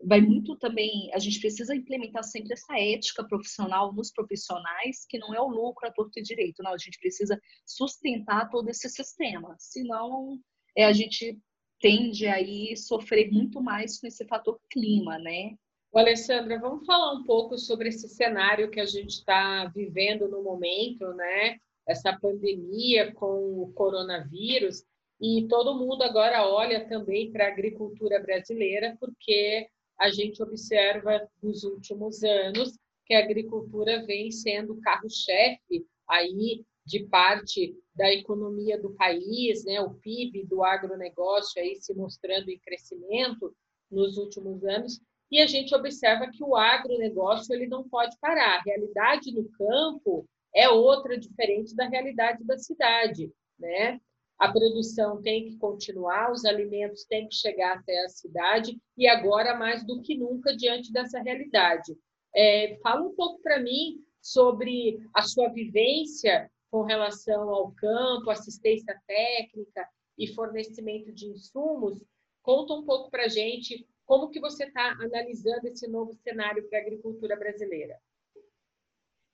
vai 0.00 0.20
muito 0.20 0.56
também, 0.56 1.10
a 1.12 1.18
gente 1.18 1.40
precisa 1.40 1.74
implementar 1.74 2.22
sempre 2.22 2.52
essa 2.52 2.78
ética 2.78 3.24
profissional 3.24 3.92
nos 3.92 4.12
profissionais, 4.12 5.04
que 5.08 5.18
não 5.18 5.34
é 5.34 5.40
o 5.40 5.48
lucro 5.48 5.88
a 5.88 5.92
torto 5.92 6.18
e 6.18 6.22
direito, 6.22 6.62
não, 6.62 6.72
a 6.72 6.78
gente 6.78 6.98
precisa 6.98 7.40
sustentar 7.64 8.48
todo 8.48 8.68
esse 8.68 8.88
sistema, 8.88 9.56
senão 9.58 10.38
é, 10.76 10.84
a 10.84 10.92
gente 10.92 11.38
tende 11.80 12.26
aí 12.26 12.76
sofrer 12.76 13.30
muito 13.30 13.60
mais 13.60 14.00
com 14.00 14.06
esse 14.06 14.24
fator 14.26 14.58
clima, 14.70 15.18
né? 15.18 15.54
Alessandra, 15.94 16.60
vamos 16.60 16.86
falar 16.86 17.14
um 17.14 17.24
pouco 17.24 17.58
sobre 17.58 17.88
esse 17.88 18.08
cenário 18.08 18.70
que 18.70 18.78
a 18.78 18.84
gente 18.84 19.10
está 19.10 19.66
vivendo 19.74 20.28
no 20.28 20.42
momento, 20.42 21.12
né? 21.14 21.56
Essa 21.86 22.16
pandemia 22.16 23.12
com 23.14 23.62
o 23.62 23.72
coronavírus 23.72 24.84
e 25.20 25.46
todo 25.48 25.78
mundo 25.78 26.02
agora 26.02 26.46
olha 26.46 26.86
também 26.86 27.32
para 27.32 27.46
a 27.46 27.48
agricultura 27.48 28.20
brasileira 28.20 28.96
porque 29.00 29.68
a 29.98 30.10
gente 30.10 30.42
observa 30.42 31.28
nos 31.42 31.64
últimos 31.64 32.22
anos 32.22 32.78
que 33.04 33.14
a 33.14 33.20
agricultura 33.20 34.04
vem 34.04 34.30
sendo 34.30 34.80
carro-chefe 34.80 35.86
aí 36.06 36.64
de 36.84 37.04
parte 37.06 37.76
da 37.94 38.12
economia 38.12 38.80
do 38.80 38.94
país, 38.94 39.64
né? 39.64 39.80
O 39.80 39.94
PIB 39.94 40.46
do 40.46 40.64
agronegócio 40.64 41.60
aí 41.60 41.76
se 41.80 41.94
mostrando 41.94 42.48
em 42.48 42.58
crescimento 42.58 43.54
nos 43.90 44.16
últimos 44.16 44.64
anos, 44.64 45.00
e 45.30 45.40
a 45.40 45.46
gente 45.46 45.74
observa 45.74 46.30
que 46.30 46.42
o 46.42 46.56
agronegócio 46.56 47.54
ele 47.54 47.66
não 47.66 47.86
pode 47.88 48.16
parar. 48.18 48.58
A 48.58 48.62
realidade 48.62 49.32
no 49.32 49.48
campo 49.50 50.26
é 50.54 50.68
outra 50.68 51.18
diferente 51.18 51.74
da 51.74 51.86
realidade 51.86 52.44
da 52.44 52.56
cidade, 52.56 53.30
né? 53.58 54.00
A 54.38 54.52
produção 54.52 55.20
tem 55.20 55.46
que 55.46 55.56
continuar, 55.56 56.30
os 56.30 56.44
alimentos 56.44 57.04
têm 57.04 57.28
que 57.28 57.34
chegar 57.34 57.78
até 57.78 58.04
a 58.04 58.08
cidade, 58.08 58.80
e 58.96 59.08
agora 59.08 59.56
mais 59.56 59.84
do 59.84 60.00
que 60.00 60.16
nunca 60.16 60.56
diante 60.56 60.92
dessa 60.92 61.20
realidade. 61.20 61.96
É, 62.34 62.78
fala 62.82 63.02
um 63.02 63.14
pouco 63.14 63.42
para 63.42 63.58
mim 63.58 64.00
sobre 64.20 64.98
a 65.14 65.22
sua 65.22 65.48
vivência 65.48 66.50
com 66.70 66.82
relação 66.82 67.48
ao 67.50 67.72
campo, 67.72 68.30
assistência 68.30 69.00
técnica 69.06 69.88
e 70.16 70.32
fornecimento 70.34 71.12
de 71.12 71.26
insumos. 71.26 72.02
Conta 72.42 72.74
um 72.74 72.84
pouco 72.84 73.10
para 73.10 73.28
gente 73.28 73.86
como 74.04 74.30
que 74.30 74.40
você 74.40 74.64
está 74.64 74.92
analisando 75.00 75.66
esse 75.66 75.86
novo 75.88 76.12
cenário 76.14 76.66
para 76.68 76.78
a 76.78 76.82
agricultura 76.82 77.36
brasileira. 77.36 77.98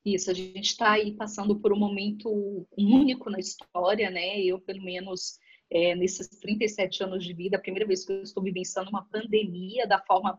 Isso, 0.04 0.30
a 0.30 0.34
gente 0.34 0.66
está 0.66 0.92
aí 0.92 1.12
passando 1.12 1.58
por 1.58 1.73
um 1.73 1.78
momento 1.78 2.66
único 2.76 3.30
na 3.30 3.38
história, 3.38 4.11
né? 4.11 4.38
Eu, 4.40 4.61
pelo 4.61 4.82
menos, 4.82 5.38
é, 5.70 5.94
nesses 5.94 6.28
37 6.28 7.02
anos 7.02 7.25
de 7.25 7.32
vida, 7.32 7.56
a 7.56 7.61
primeira 7.61 7.87
vez 7.87 8.04
que 8.04 8.12
eu 8.12 8.23
estou 8.23 8.42
vivenciando 8.42 8.90
uma 8.90 9.08
pandemia 9.08 9.87
da 9.87 9.99
forma 9.99 10.38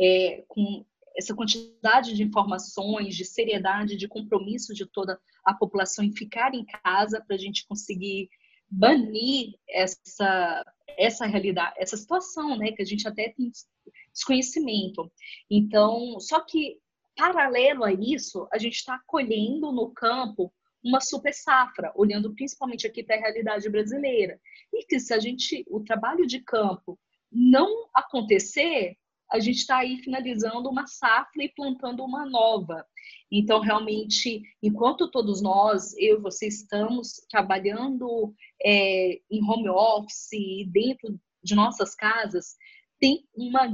é, 0.00 0.44
com 0.48 0.84
essa 1.16 1.34
quantidade 1.34 2.14
de 2.14 2.22
informações, 2.22 3.14
de 3.14 3.24
seriedade, 3.24 3.96
de 3.96 4.08
compromisso 4.08 4.74
de 4.74 4.84
toda 4.84 5.18
a 5.44 5.54
população 5.54 6.04
em 6.04 6.12
ficar 6.12 6.52
em 6.54 6.64
casa 6.64 7.22
para 7.24 7.36
a 7.36 7.38
gente 7.38 7.66
conseguir 7.66 8.28
banir 8.68 9.54
essa 9.68 10.64
essa 10.98 11.26
realidade, 11.26 11.74
essa 11.76 11.96
situação, 11.96 12.56
né, 12.56 12.72
que 12.72 12.80
a 12.80 12.84
gente 12.84 13.06
até 13.06 13.28
tem 13.28 13.50
desconhecimento. 14.12 15.12
Então, 15.50 16.18
só 16.20 16.40
que 16.40 16.78
Paralelo 17.16 17.84
a 17.84 17.92
isso, 17.92 18.46
a 18.52 18.58
gente 18.58 18.76
está 18.76 19.00
colhendo 19.06 19.72
no 19.72 19.90
campo 19.90 20.52
uma 20.84 21.00
super 21.00 21.34
safra, 21.34 21.92
olhando 21.96 22.34
principalmente 22.34 22.86
aqui 22.86 23.02
para 23.02 23.16
a 23.16 23.20
realidade 23.20 23.68
brasileira. 23.68 24.40
E 24.72 24.84
que 24.86 25.00
se 25.00 25.12
a 25.12 25.18
gente, 25.18 25.64
o 25.68 25.80
trabalho 25.80 26.26
de 26.26 26.40
campo 26.40 26.98
não 27.32 27.88
acontecer, 27.94 28.96
a 29.30 29.40
gente 29.40 29.58
está 29.58 29.78
aí 29.78 29.98
finalizando 29.98 30.68
uma 30.68 30.86
safra 30.86 31.42
e 31.42 31.48
plantando 31.48 32.04
uma 32.04 32.24
nova. 32.24 32.86
Então, 33.30 33.60
realmente, 33.60 34.42
enquanto 34.62 35.10
todos 35.10 35.42
nós, 35.42 35.96
eu 35.98 36.18
e 36.18 36.20
você, 36.20 36.46
estamos 36.46 37.14
trabalhando 37.28 38.32
é, 38.64 39.20
em 39.30 39.42
home 39.42 39.68
office, 39.68 40.68
dentro 40.68 41.18
de 41.42 41.54
nossas 41.54 41.94
casas, 41.94 42.56
tem 42.98 43.24
uma, 43.34 43.68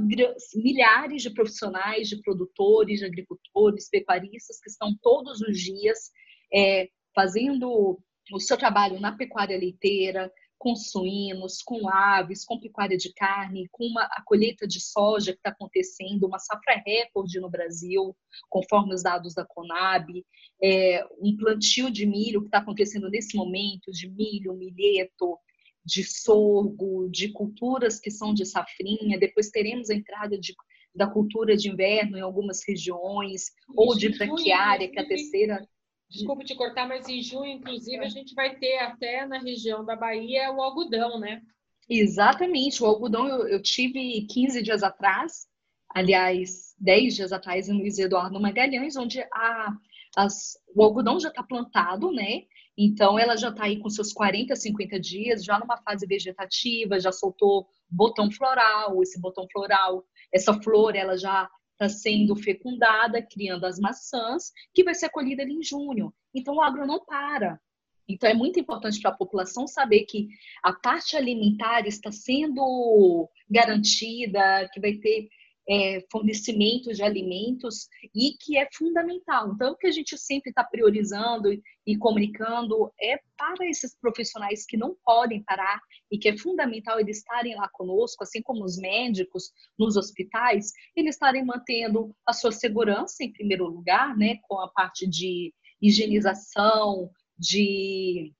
milhares 0.55 1.21
de 1.21 1.29
profissionais, 1.29 2.09
de 2.09 2.21
produtores, 2.21 2.99
de 2.99 3.05
agricultores, 3.05 3.89
pecuaristas 3.89 4.59
que 4.59 4.69
estão 4.69 4.95
todos 5.01 5.41
os 5.41 5.57
dias 5.59 6.11
é, 6.53 6.89
fazendo 7.15 7.99
o 8.31 8.39
seu 8.39 8.57
trabalho 8.57 8.99
na 8.99 9.11
pecuária 9.15 9.57
leiteira, 9.57 10.31
com 10.57 10.77
suínos, 10.77 11.61
com 11.61 11.89
aves, 11.89 12.45
com 12.45 12.57
pecuária 12.57 12.95
de 12.95 13.11
carne, 13.13 13.67
com 13.69 13.85
uma, 13.85 14.03
a 14.03 14.23
colheita 14.25 14.65
de 14.65 14.79
soja 14.79 15.33
que 15.33 15.39
está 15.39 15.49
acontecendo, 15.49 16.25
uma 16.25 16.39
safra 16.39 16.81
recorde 16.85 17.37
no 17.41 17.49
Brasil, 17.49 18.15
conforme 18.49 18.93
os 18.93 19.03
dados 19.03 19.33
da 19.33 19.45
Conab, 19.45 20.25
é, 20.63 21.05
um 21.19 21.35
plantio 21.35 21.91
de 21.91 22.05
milho 22.05 22.39
que 22.39 22.47
está 22.47 22.59
acontecendo 22.59 23.09
nesse 23.09 23.35
momento, 23.35 23.91
de 23.91 24.09
milho, 24.09 24.53
milheto, 24.53 25.37
de 25.85 26.03
sorgo, 26.03 27.09
de 27.09 27.29
culturas 27.31 27.99
que 27.99 28.09
são 28.09 28.33
de 28.33 28.45
safrinha, 28.45 29.19
depois 29.19 29.49
teremos 29.49 29.89
a 29.89 29.95
entrada 29.95 30.37
de, 30.37 30.53
da 30.95 31.07
cultura 31.07 31.57
de 31.57 31.69
inverno 31.69 32.17
em 32.17 32.21
algumas 32.21 32.61
regiões, 32.67 33.51
ou 33.75 33.95
de 33.95 34.09
braquiária, 34.09 34.89
que 34.89 34.99
é 34.99 35.01
a 35.01 35.07
terceira. 35.07 35.67
Desculpe 36.09 36.45
te 36.45 36.55
cortar, 36.55 36.87
mas 36.87 37.07
em 37.09 37.21
junho, 37.21 37.51
inclusive, 37.51 38.03
a 38.03 38.09
gente 38.09 38.33
vai 38.33 38.55
ter 38.57 38.77
até 38.77 39.25
na 39.25 39.39
região 39.39 39.83
da 39.83 39.95
Bahia 39.95 40.51
o 40.51 40.61
algodão, 40.61 41.19
né? 41.19 41.41
Exatamente, 41.89 42.81
o 42.81 42.85
algodão 42.85 43.27
eu, 43.27 43.47
eu 43.47 43.61
tive 43.61 44.25
15 44.27 44.61
dias 44.61 44.83
atrás, 44.83 45.47
aliás, 45.89 46.73
10 46.79 47.15
dias 47.15 47.33
atrás, 47.33 47.67
em 47.67 47.77
Luiz 47.77 47.99
Eduardo 47.99 48.39
Magalhães, 48.39 48.95
onde 48.95 49.21
a, 49.33 49.73
as, 50.15 50.57
o 50.73 50.81
algodão 50.81 51.19
já 51.19 51.29
está 51.29 51.43
plantado, 51.43 52.11
né? 52.11 52.43
Então, 52.77 53.19
ela 53.19 53.35
já 53.35 53.49
está 53.49 53.65
aí 53.65 53.79
com 53.79 53.89
seus 53.89 54.11
40, 54.11 54.55
50 54.55 54.99
dias, 54.99 55.43
já 55.43 55.59
numa 55.59 55.77
fase 55.77 56.07
vegetativa, 56.07 56.99
já 56.99 57.11
soltou 57.11 57.67
botão 57.89 58.31
floral, 58.31 59.01
esse 59.03 59.19
botão 59.21 59.47
floral, 59.51 60.03
essa 60.33 60.53
flor, 60.61 60.95
ela 60.95 61.15
já 61.15 61.47
está 61.73 61.87
sendo 61.87 62.35
fecundada, 62.35 63.21
criando 63.21 63.65
as 63.65 63.79
maçãs, 63.79 64.51
que 64.73 64.83
vai 64.83 64.95
ser 64.95 65.09
colhida 65.09 65.43
ali 65.43 65.53
em 65.53 65.63
junho. 65.63 66.13
Então, 66.33 66.55
o 66.55 66.61
agro 66.61 66.87
não 66.87 67.03
para. 67.05 67.59
Então, 68.07 68.29
é 68.29 68.33
muito 68.33 68.59
importante 68.59 68.99
para 68.99 69.11
a 69.11 69.15
população 69.15 69.67
saber 69.67 70.05
que 70.05 70.27
a 70.63 70.73
parte 70.73 71.15
alimentar 71.15 71.87
está 71.87 72.11
sendo 72.11 73.29
garantida, 73.49 74.69
que 74.73 74.79
vai 74.79 74.93
ter 74.93 75.29
é, 75.69 76.03
fornecimento 76.11 76.93
de 76.93 77.01
alimentos 77.03 77.87
e 78.13 78.35
que 78.39 78.57
é 78.57 78.67
fundamental. 78.73 79.53
Então, 79.53 79.71
o 79.71 79.77
que 79.77 79.87
a 79.87 79.91
gente 79.91 80.17
sempre 80.17 80.49
está 80.49 80.63
priorizando 80.63 81.49
e 81.85 81.97
comunicando 81.97 82.91
é 83.01 83.17
para 83.37 83.67
esses 83.67 83.97
profissionais 83.99 84.65
que 84.65 84.77
não 84.77 84.95
podem 85.03 85.43
parar 85.43 85.79
e 86.11 86.17
que 86.17 86.29
é 86.29 86.37
fundamental 86.37 86.99
eles 86.99 87.17
estarem 87.17 87.55
lá 87.55 87.69
conosco, 87.69 88.23
assim 88.23 88.41
como 88.41 88.63
os 88.63 88.77
médicos 88.77 89.51
nos 89.77 89.95
hospitais, 89.95 90.71
eles 90.95 91.15
estarem 91.15 91.45
mantendo 91.45 92.15
a 92.25 92.33
sua 92.33 92.51
segurança 92.51 93.23
em 93.23 93.31
primeiro 93.31 93.65
lugar, 93.67 94.17
né, 94.17 94.37
com 94.43 94.59
a 94.59 94.67
parte 94.69 95.07
de 95.07 95.53
higienização, 95.81 97.09
de 97.37 98.33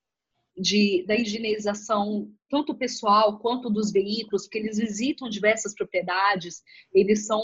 de, 0.56 1.04
da 1.06 1.14
higienização 1.14 2.30
tanto 2.48 2.74
pessoal 2.74 3.38
quanto 3.38 3.68
dos 3.68 3.90
veículos, 3.90 4.42
porque 4.42 4.58
eles 4.58 4.78
visitam 4.78 5.28
diversas 5.28 5.74
propriedades, 5.74 6.62
eles 6.92 7.26
são 7.26 7.42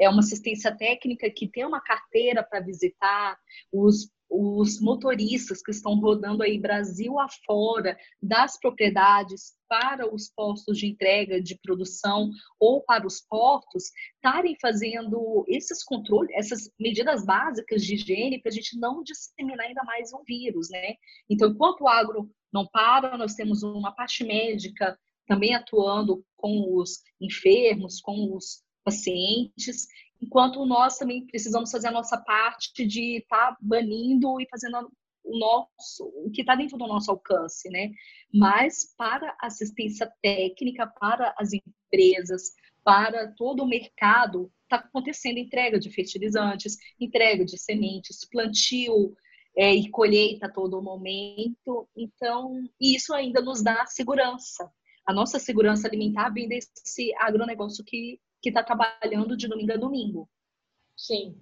é 0.00 0.08
uma 0.08 0.20
assistência 0.20 0.74
técnica 0.76 1.28
que 1.28 1.48
tem 1.48 1.64
uma 1.66 1.80
carteira 1.80 2.40
para 2.40 2.60
visitar, 2.60 3.36
os 3.72 4.08
os 4.30 4.80
motoristas 4.80 5.62
que 5.62 5.70
estão 5.70 5.94
rodando 5.98 6.42
aí 6.42 6.58
Brasil 6.58 7.18
afora 7.18 7.96
das 8.22 8.58
propriedades 8.58 9.54
para 9.68 10.12
os 10.12 10.30
postos 10.30 10.78
de 10.78 10.86
entrega 10.86 11.40
de 11.40 11.58
produção 11.58 12.30
ou 12.58 12.82
para 12.82 13.06
os 13.06 13.20
portos 13.20 13.84
estarem 14.16 14.56
fazendo 14.60 15.44
esses 15.48 15.82
controles, 15.82 16.30
essas 16.34 16.70
medidas 16.78 17.24
básicas 17.24 17.82
de 17.82 17.94
higiene 17.94 18.40
para 18.40 18.50
a 18.50 18.54
gente 18.54 18.78
não 18.78 19.02
disseminar 19.02 19.66
ainda 19.66 19.82
mais 19.84 20.12
um 20.12 20.22
vírus, 20.24 20.68
né? 20.70 20.94
Então, 21.28 21.50
enquanto 21.50 21.82
o 21.82 21.88
agro 21.88 22.30
não 22.52 22.66
para, 22.66 23.16
nós 23.16 23.34
temos 23.34 23.62
uma 23.62 23.92
parte 23.92 24.24
médica 24.24 24.98
também 25.26 25.54
atuando 25.54 26.24
com 26.36 26.76
os 26.76 27.02
enfermos, 27.20 28.00
com 28.00 28.34
os 28.34 28.62
pacientes 28.82 29.86
enquanto 30.20 30.64
nós 30.66 30.98
também 30.98 31.26
precisamos 31.26 31.70
fazer 31.70 31.88
a 31.88 31.92
nossa 31.92 32.18
parte 32.18 32.86
de 32.86 33.18
estar 33.18 33.52
tá 33.52 33.58
banindo 33.60 34.40
e 34.40 34.48
fazendo 34.48 34.90
o 35.24 35.38
nosso, 35.38 36.04
o 36.24 36.30
que 36.30 36.40
está 36.40 36.54
dentro 36.54 36.78
do 36.78 36.86
nosso 36.86 37.10
alcance, 37.10 37.68
né? 37.68 37.90
Mas 38.32 38.94
para 38.96 39.36
assistência 39.40 40.10
técnica, 40.22 40.86
para 40.86 41.34
as 41.38 41.50
empresas, 41.52 42.52
para 42.82 43.32
todo 43.32 43.62
o 43.62 43.68
mercado, 43.68 44.50
está 44.62 44.76
acontecendo 44.76 45.38
entrega 45.38 45.78
de 45.78 45.90
fertilizantes, 45.90 46.76
entrega 46.98 47.44
de 47.44 47.58
sementes, 47.58 48.26
plantio 48.30 49.14
é, 49.58 49.74
e 49.74 49.90
colheita 49.90 50.46
a 50.46 50.52
todo 50.52 50.80
momento. 50.80 51.88
Então, 51.96 52.62
isso 52.80 53.12
ainda 53.12 53.40
nos 53.40 53.60
dá 53.60 53.84
segurança. 53.86 54.70
A 55.04 55.12
nossa 55.12 55.40
segurança 55.40 55.88
alimentar 55.88 56.28
vem 56.30 56.46
desse 56.46 57.12
agronegócio 57.16 57.84
que 57.84 58.20
está 58.44 58.62
trabalhando 58.62 59.36
de 59.36 59.48
domingo 59.48 59.72
a 59.72 59.76
domingo. 59.76 60.30
Sim. 60.96 61.36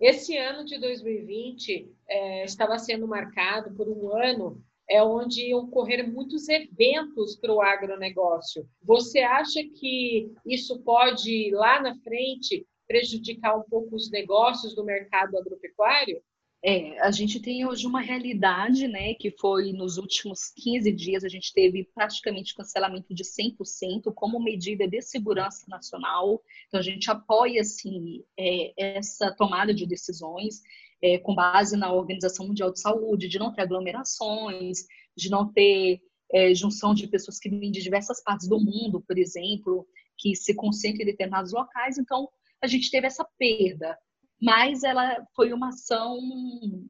Esse 0.00 0.36
ano 0.36 0.64
de 0.64 0.78
2020 0.78 1.94
é, 2.08 2.44
estava 2.44 2.76
sendo 2.76 3.06
marcado 3.06 3.72
por 3.76 3.88
um 3.88 4.16
ano 4.16 4.60
é 4.88 5.00
onde 5.00 5.54
ocorreram 5.54 6.08
muitos 6.08 6.48
eventos 6.48 7.36
para 7.36 7.54
o 7.54 7.60
agronegócio. 7.60 8.68
Você 8.82 9.20
acha 9.20 9.62
que 9.62 10.32
isso 10.44 10.80
pode, 10.80 11.52
lá 11.52 11.80
na 11.80 11.94
frente, 12.00 12.66
prejudicar 12.88 13.56
um 13.56 13.62
pouco 13.62 13.94
os 13.94 14.10
negócios 14.10 14.74
do 14.74 14.84
mercado 14.84 15.38
agropecuário? 15.38 16.20
É, 16.62 17.00
a 17.00 17.10
gente 17.10 17.40
tem 17.40 17.66
hoje 17.66 17.86
uma 17.86 18.02
realidade, 18.02 18.86
né, 18.86 19.14
que 19.14 19.30
foi 19.30 19.72
nos 19.72 19.96
últimos 19.96 20.52
15 20.54 20.92
dias 20.92 21.24
a 21.24 21.28
gente 21.28 21.54
teve 21.54 21.88
praticamente 21.94 22.54
cancelamento 22.54 23.14
de 23.14 23.24
100% 23.24 24.12
como 24.14 24.38
medida 24.38 24.86
de 24.86 25.00
segurança 25.00 25.64
nacional. 25.68 26.42
Então 26.68 26.78
a 26.78 26.82
gente 26.82 27.10
apoia 27.10 27.62
assim 27.62 28.22
é, 28.38 28.98
essa 28.98 29.34
tomada 29.34 29.72
de 29.72 29.86
decisões 29.86 30.60
é, 31.02 31.18
com 31.18 31.34
base 31.34 31.78
na 31.78 31.90
Organização 31.92 32.46
Mundial 32.46 32.70
de 32.70 32.80
Saúde, 32.80 33.28
de 33.28 33.38
não 33.38 33.52
ter 33.54 33.62
aglomerações, 33.62 34.84
de 35.16 35.30
não 35.30 35.50
ter 35.50 36.02
é, 36.30 36.54
junção 36.54 36.92
de 36.92 37.08
pessoas 37.08 37.38
que 37.38 37.48
vêm 37.48 37.70
de 37.70 37.82
diversas 37.82 38.22
partes 38.22 38.46
do 38.46 38.60
mundo, 38.60 39.00
por 39.00 39.16
exemplo, 39.16 39.86
que 40.18 40.36
se 40.36 40.54
concentram 40.54 41.02
em 41.02 41.06
determinados 41.06 41.52
locais. 41.52 41.96
Então 41.96 42.28
a 42.60 42.66
gente 42.66 42.90
teve 42.90 43.06
essa 43.06 43.26
perda 43.38 43.96
mas 44.40 44.82
ela 44.82 45.24
foi 45.34 45.52
uma 45.52 45.68
ação 45.68 46.18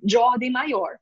de 0.02 0.16
ordem 0.16 0.50
maior. 0.50 0.98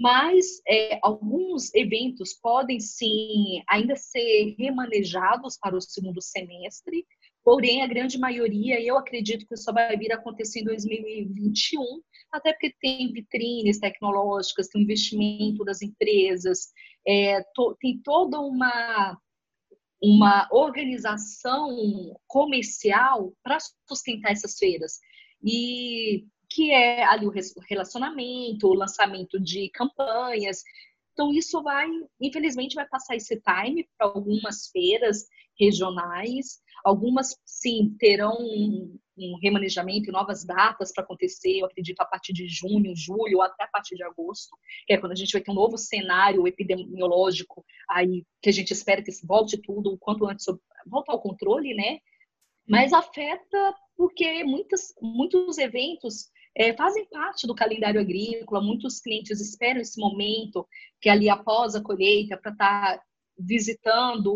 Mas 0.00 0.60
é, 0.68 0.98
alguns 1.02 1.74
eventos 1.74 2.34
podem 2.34 2.78
sim 2.78 3.62
ainda 3.68 3.96
ser 3.96 4.54
remanejados 4.58 5.58
para 5.58 5.76
o 5.76 5.80
segundo 5.80 6.20
semestre, 6.20 7.06
porém 7.42 7.82
a 7.82 7.86
grande 7.86 8.18
maioria, 8.18 8.80
eu 8.80 8.98
acredito 8.98 9.46
que 9.46 9.56
só 9.56 9.72
vai 9.72 9.96
vir 9.96 10.12
acontecer 10.12 10.60
em 10.60 10.64
2021, 10.64 11.82
até 12.30 12.52
porque 12.52 12.74
tem 12.80 13.10
vitrines 13.12 13.78
tecnológicas, 13.78 14.68
tem 14.68 14.82
investimento 14.82 15.64
das 15.64 15.80
empresas, 15.80 16.68
é, 17.06 17.42
to, 17.54 17.76
tem 17.80 18.00
toda 18.02 18.40
uma 18.40 19.18
uma 20.00 20.48
organização 20.52 21.68
comercial 22.28 23.32
para 23.42 23.58
sustentar 23.88 24.30
essas 24.30 24.56
feiras 24.56 25.00
e 25.42 26.24
que 26.48 26.70
é 26.70 27.04
ali 27.04 27.26
o 27.26 27.32
relacionamento, 27.68 28.68
o 28.68 28.74
lançamento 28.74 29.38
de 29.38 29.68
campanhas. 29.70 30.62
Então, 31.12 31.32
isso 31.32 31.62
vai, 31.62 31.88
infelizmente, 32.20 32.74
vai 32.74 32.86
passar 32.88 33.16
esse 33.16 33.40
time 33.40 33.88
para 33.96 34.06
algumas 34.06 34.68
feiras 34.68 35.26
regionais. 35.58 36.60
Algumas, 36.84 37.36
sim, 37.44 37.94
terão 37.98 38.36
um, 38.38 38.98
um 39.18 39.38
remanejamento 39.42 40.12
novas 40.12 40.44
datas 40.44 40.92
para 40.92 41.02
acontecer, 41.02 41.58
eu 41.58 41.66
acredito, 41.66 42.00
a 42.00 42.06
partir 42.06 42.32
de 42.32 42.48
junho, 42.48 42.94
julho, 42.94 43.42
até 43.42 43.64
a 43.64 43.68
partir 43.68 43.96
de 43.96 44.04
agosto, 44.04 44.56
que 44.86 44.94
é 44.94 44.98
quando 44.98 45.12
a 45.12 45.16
gente 45.16 45.32
vai 45.32 45.42
ter 45.42 45.50
um 45.50 45.54
novo 45.54 45.76
cenário 45.76 46.46
epidemiológico 46.46 47.64
aí, 47.90 48.24
que 48.40 48.48
a 48.48 48.52
gente 48.52 48.72
espera 48.72 49.02
que 49.02 49.10
volte 49.26 49.60
tudo 49.60 49.92
o 49.92 49.98
quanto 49.98 50.26
antes, 50.26 50.46
volta 50.86 51.12
ao 51.12 51.20
controle, 51.20 51.74
né? 51.74 51.98
Mas 52.68 52.92
afeta 52.92 53.74
porque 53.96 54.44
muitas, 54.44 54.94
muitos 55.00 55.58
eventos 55.58 56.30
é, 56.56 56.72
fazem 56.74 57.06
parte 57.06 57.46
do 57.46 57.54
calendário 57.54 58.00
agrícola, 58.00 58.60
muitos 58.60 59.00
clientes 59.00 59.40
esperam 59.40 59.80
esse 59.80 59.98
momento, 60.00 60.66
que 61.00 61.08
é 61.08 61.12
ali 61.12 61.28
após 61.28 61.74
a 61.74 61.82
colheita, 61.82 62.36
para 62.36 62.52
estar 62.52 62.98
tá 62.98 63.02
visitando 63.38 64.34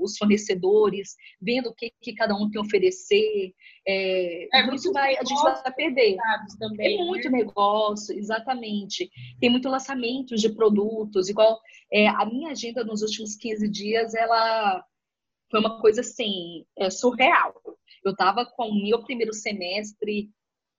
os 0.00 0.16
fornecedores, 0.16 1.16
vendo 1.40 1.70
o 1.70 1.74
que, 1.74 1.92
que 2.00 2.14
cada 2.14 2.34
um 2.36 2.48
tem 2.48 2.60
a 2.60 2.64
oferecer. 2.64 3.52
É, 3.86 4.48
é 4.56 4.74
isso 4.74 4.92
vai, 4.92 5.16
a 5.16 5.24
gente 5.24 5.42
vai 5.42 5.74
perder. 5.74 6.16
Também, 6.58 7.02
é 7.02 7.04
muito 7.04 7.28
né? 7.30 7.38
negócio, 7.38 8.16
exatamente. 8.16 9.10
Tem 9.40 9.50
muito 9.50 9.68
lançamento 9.68 10.36
de 10.36 10.48
produtos, 10.48 11.28
igual 11.28 11.58
é, 11.92 12.06
a 12.06 12.24
minha 12.24 12.52
agenda 12.52 12.84
nos 12.84 13.02
últimos 13.02 13.34
15 13.36 13.68
dias, 13.68 14.14
ela 14.14 14.84
foi 15.54 15.60
uma 15.60 15.80
coisa 15.80 16.00
assim, 16.00 16.66
é, 16.76 16.90
surreal. 16.90 17.54
Eu 18.04 18.10
estava 18.10 18.44
com 18.44 18.70
o 18.70 18.82
meu 18.82 19.04
primeiro 19.04 19.32
semestre 19.32 20.28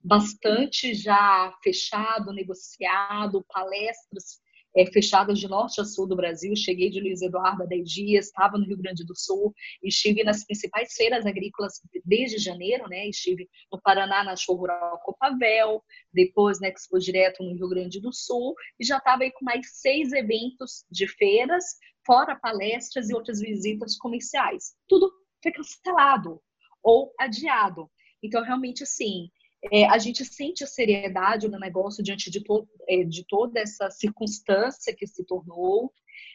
bastante 0.04 0.94
já 0.94 1.58
fechado, 1.64 2.34
negociado, 2.34 3.46
palestras 3.48 4.42
é, 4.76 4.86
fechadas 4.88 5.40
de 5.40 5.48
norte 5.48 5.80
a 5.80 5.86
sul 5.86 6.06
do 6.06 6.16
Brasil. 6.18 6.54
Cheguei 6.58 6.90
de 6.90 7.00
Luiz 7.00 7.22
Eduardo 7.22 7.64
há 7.64 7.66
10 7.66 7.90
dias, 7.90 8.26
estava 8.26 8.58
no 8.58 8.66
Rio 8.66 8.76
Grande 8.76 9.06
do 9.06 9.16
Sul, 9.16 9.54
estive 9.82 10.26
nas 10.26 10.44
principais 10.46 10.94
feiras 10.94 11.26
agrícolas 11.26 11.80
desde 12.04 12.38
janeiro, 12.38 12.90
né? 12.90 13.08
Estive 13.08 13.50
no 13.72 13.82
Paraná, 13.82 14.26
na 14.26 14.36
Show 14.36 14.58
Rural 14.58 15.00
Copavel, 15.06 15.82
depois 16.14 16.60
na 16.60 16.68
Expo 16.68 17.00
Direto 17.00 17.42
no 17.42 17.56
Rio 17.56 17.70
Grande 17.70 18.02
do 18.02 18.12
Sul, 18.12 18.54
e 18.78 18.84
já 18.84 18.98
estava 18.98 19.24
aí 19.24 19.32
com 19.32 19.46
mais 19.46 19.66
seis 19.80 20.12
eventos 20.12 20.84
de 20.92 21.08
feiras, 21.08 21.64
fora 22.06 22.36
palestras 22.36 23.10
e 23.10 23.14
outras 23.14 23.40
visitas 23.40 23.98
comerciais. 23.98 24.76
Tudo 24.88 25.12
foi 25.42 25.52
cancelado 25.52 26.42
ou 26.84 27.14
adiado. 27.20 27.90
Então, 28.22 28.44
realmente, 28.44 28.84
assim, 28.84 29.30
é, 29.72 29.86
a 29.86 29.98
gente 29.98 30.24
sente 30.24 30.64
a 30.64 30.68
seriedade 30.68 31.48
no 31.48 31.60
negócio 31.60 32.04
diante 32.04 32.30
de, 32.30 32.44
to 32.44 32.68
é, 32.88 33.04
de 33.04 33.26
toda 33.28 33.60
essa 33.60 33.90
circunstância 33.90 34.96
que 34.96 35.08
se 35.08 35.26
tornou. 35.26 35.92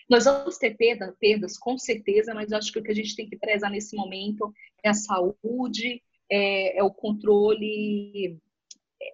Nós 0.09 0.25
vamos 0.25 0.59
ter 0.59 0.77
perda, 0.77 1.15
perdas, 1.21 1.57
com 1.57 1.79
certeza, 1.79 2.35
mas 2.35 2.53
acho 2.53 2.73
que 2.73 2.79
o 2.81 2.83
que 2.83 2.91
a 2.91 2.95
gente 2.95 3.15
tem 3.15 3.29
que 3.29 3.37
prezar 3.37 3.71
nesse 3.71 3.95
momento 3.95 4.53
é 4.83 4.91
a 4.91 4.95
saúde, 4.95 6.03
é, 6.31 6.79
é 6.79 6.83
o 6.83 6.91
controle, 6.91 8.39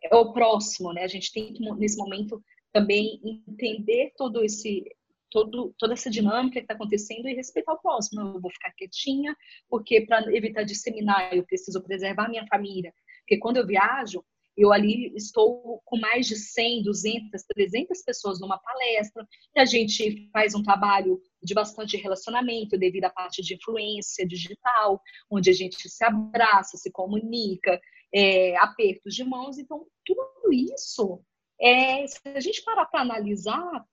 é 0.04 0.16
o 0.16 0.32
próximo, 0.32 0.92
né? 0.92 1.02
A 1.02 1.08
gente 1.08 1.32
tem 1.32 1.52
que, 1.52 1.60
nesse 1.74 1.98
momento, 1.98 2.42
também 2.72 3.20
entender 3.24 4.12
todo 4.16 4.42
esse 4.42 4.84
todo, 5.30 5.74
toda 5.78 5.94
essa 5.94 6.10
dinâmica 6.10 6.54
que 6.54 6.64
está 6.64 6.74
acontecendo 6.74 7.28
e 7.28 7.34
respeitar 7.34 7.72
o 7.72 7.80
próximo. 7.80 8.20
Eu 8.20 8.40
vou 8.40 8.50
ficar 8.50 8.72
quietinha, 8.72 9.36
porque 9.68 10.02
para 10.02 10.34
evitar 10.34 10.62
disseminar, 10.62 11.34
eu 11.34 11.44
preciso 11.44 11.82
preservar 11.82 12.28
minha 12.28 12.46
família. 12.46 12.92
Porque 13.20 13.38
quando 13.38 13.56
eu 13.56 13.66
viajo, 13.66 14.24
eu 14.56 14.72
ali 14.72 15.12
estou 15.14 15.82
com 15.84 15.98
mais 15.98 16.26
de 16.26 16.36
100, 16.36 16.84
200, 16.84 17.42
300 17.42 18.02
pessoas 18.02 18.40
numa 18.40 18.58
palestra, 18.58 19.26
e 19.54 19.60
a 19.60 19.64
gente 19.66 20.30
faz 20.32 20.54
um 20.54 20.62
trabalho 20.62 21.20
de 21.42 21.52
bastante 21.52 21.96
relacionamento 21.96 22.78
devido 22.78 23.04
à 23.04 23.10
parte 23.10 23.42
de 23.42 23.54
influência 23.54 24.26
digital, 24.26 25.00
onde 25.30 25.50
a 25.50 25.52
gente 25.52 25.88
se 25.88 26.04
abraça, 26.04 26.78
se 26.78 26.90
comunica, 26.90 27.78
é, 28.14 28.56
apertos 28.56 29.14
de 29.14 29.24
mãos. 29.24 29.58
Então, 29.58 29.86
tudo 30.04 30.52
isso, 30.52 31.20
é, 31.60 32.06
se 32.06 32.18
a 32.24 32.40
gente 32.40 32.62
parar 32.62 32.86
para 32.86 33.02
analisar, 33.02 33.84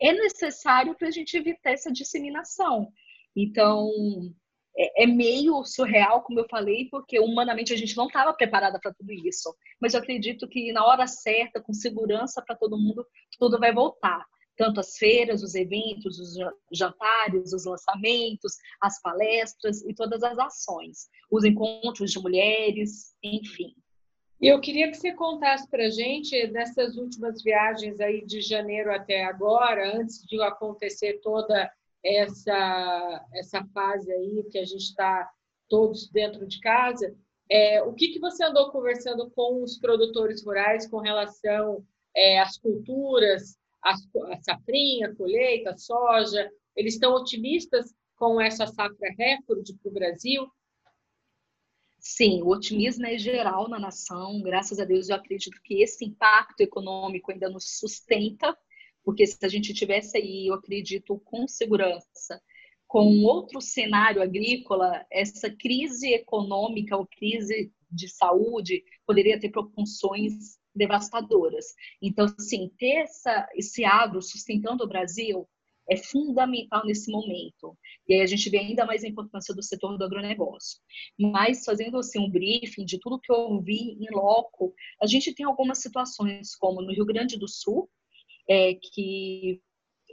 é 0.00 0.12
necessário 0.12 0.94
para 0.94 1.08
a 1.08 1.10
gente 1.10 1.36
evitar 1.36 1.72
essa 1.72 1.92
disseminação. 1.92 2.92
Então, 3.34 3.90
é, 4.76 5.04
é, 5.04 5.06
meio 5.06 5.64
surreal, 5.64 6.22
como 6.22 6.40
eu 6.40 6.46
falei, 6.48 6.88
porque 6.90 7.18
humanamente 7.18 7.72
a 7.72 7.76
gente 7.76 7.96
não 7.96 8.06
estava 8.06 8.32
preparada 8.34 8.78
para 8.78 8.92
tudo 8.92 9.10
isso. 9.12 9.54
Mas 9.80 9.94
eu 9.94 10.00
acredito 10.00 10.46
que 10.48 10.72
na 10.72 10.84
hora 10.84 11.06
certa, 11.06 11.60
com 11.60 11.72
segurança 11.72 12.42
para 12.42 12.56
todo 12.56 12.78
mundo, 12.78 13.06
tudo 13.38 13.58
vai 13.58 13.72
voltar. 13.72 14.24
Tanto 14.56 14.80
as 14.80 14.96
feiras, 14.96 15.42
os 15.42 15.54
eventos, 15.54 16.18
os 16.18 16.34
jantares, 16.72 17.52
os 17.52 17.66
lançamentos, 17.66 18.54
as 18.80 19.00
palestras 19.02 19.82
e 19.82 19.94
todas 19.94 20.22
as 20.22 20.38
ações, 20.38 21.08
os 21.30 21.44
encontros 21.44 22.10
de 22.10 22.18
mulheres, 22.18 23.14
enfim. 23.22 23.74
Eu 24.40 24.60
queria 24.60 24.90
que 24.90 24.96
você 24.96 25.12
contasse 25.12 25.68
para 25.68 25.86
a 25.86 25.90
gente 25.90 26.46
dessas 26.48 26.96
últimas 26.96 27.42
viagens 27.42 27.98
aí 28.00 28.24
de 28.24 28.42
janeiro 28.42 28.92
até 28.92 29.24
agora, 29.24 29.96
antes 29.96 30.22
de 30.26 30.40
acontecer 30.42 31.20
toda 31.22 31.70
essa, 32.04 33.26
essa 33.32 33.64
fase 33.72 34.12
aí 34.12 34.44
que 34.50 34.58
a 34.58 34.64
gente 34.64 34.82
está 34.82 35.28
todos 35.68 36.10
dentro 36.10 36.46
de 36.46 36.60
casa, 36.60 37.14
é, 37.50 37.82
o 37.82 37.94
que, 37.94 38.08
que 38.08 38.18
você 38.18 38.44
andou 38.44 38.70
conversando 38.70 39.30
com 39.30 39.62
os 39.62 39.78
produtores 39.78 40.44
rurais 40.44 40.86
com 40.86 40.98
relação 40.98 41.84
é, 42.14 42.38
às 42.38 42.58
culturas, 42.58 43.56
a, 43.82 43.92
a 43.92 44.42
safrinha, 44.42 45.14
colheita, 45.14 45.76
soja? 45.78 46.50
Eles 46.76 46.94
estão 46.94 47.14
otimistas 47.14 47.94
com 48.16 48.40
essa 48.40 48.66
safra 48.66 49.14
recorde 49.16 49.74
para 49.74 49.90
o 49.90 49.94
Brasil? 49.94 50.46
Sim, 51.98 52.42
o 52.42 52.48
otimismo 52.48 53.06
é 53.06 53.18
geral 53.18 53.68
na 53.68 53.78
nação. 53.78 54.40
Graças 54.42 54.78
a 54.78 54.84
Deus, 54.84 55.08
eu 55.08 55.16
acredito 55.16 55.60
que 55.62 55.82
esse 55.82 56.04
impacto 56.04 56.60
econômico 56.60 57.32
ainda 57.32 57.48
nos 57.48 57.78
sustenta 57.78 58.56
porque 59.06 59.24
se 59.24 59.38
a 59.46 59.48
gente 59.48 59.72
tivesse 59.72 60.16
aí, 60.16 60.48
eu 60.48 60.54
acredito, 60.54 61.16
com 61.20 61.46
segurança, 61.46 62.42
com 62.88 63.22
outro 63.22 63.60
cenário 63.60 64.20
agrícola, 64.20 65.06
essa 65.12 65.48
crise 65.48 66.12
econômica 66.12 66.96
ou 66.96 67.06
crise 67.06 67.72
de 67.88 68.08
saúde 68.08 68.82
poderia 69.06 69.38
ter 69.38 69.50
proporções 69.50 70.58
devastadoras. 70.74 71.66
Então, 72.02 72.26
sim, 72.36 72.68
ter 72.76 73.02
essa, 73.02 73.48
esse 73.54 73.84
agro 73.84 74.20
sustentando 74.20 74.82
o 74.82 74.88
Brasil 74.88 75.48
é 75.88 75.96
fundamental 75.96 76.84
nesse 76.84 77.10
momento. 77.10 77.76
E 78.08 78.14
aí 78.14 78.20
a 78.20 78.26
gente 78.26 78.48
vê 78.50 78.58
ainda 78.58 78.84
mais 78.84 79.04
a 79.04 79.08
importância 79.08 79.54
do 79.54 79.62
setor 79.62 79.96
do 79.96 80.04
agronegócio. 80.04 80.80
Mas, 81.18 81.64
fazendo 81.64 81.98
assim, 81.98 82.18
um 82.18 82.30
briefing 82.30 82.84
de 82.84 82.98
tudo 82.98 83.20
que 83.20 83.32
eu 83.32 83.36
ouvi 83.36 83.96
em 84.00 84.14
loco, 84.14 84.74
a 85.00 85.06
gente 85.06 85.34
tem 85.34 85.46
algumas 85.46 85.80
situações, 85.80 86.54
como 86.56 86.82
no 86.82 86.92
Rio 86.92 87.06
Grande 87.06 87.38
do 87.38 87.48
Sul, 87.48 87.88
é, 88.48 88.74
que 88.74 89.60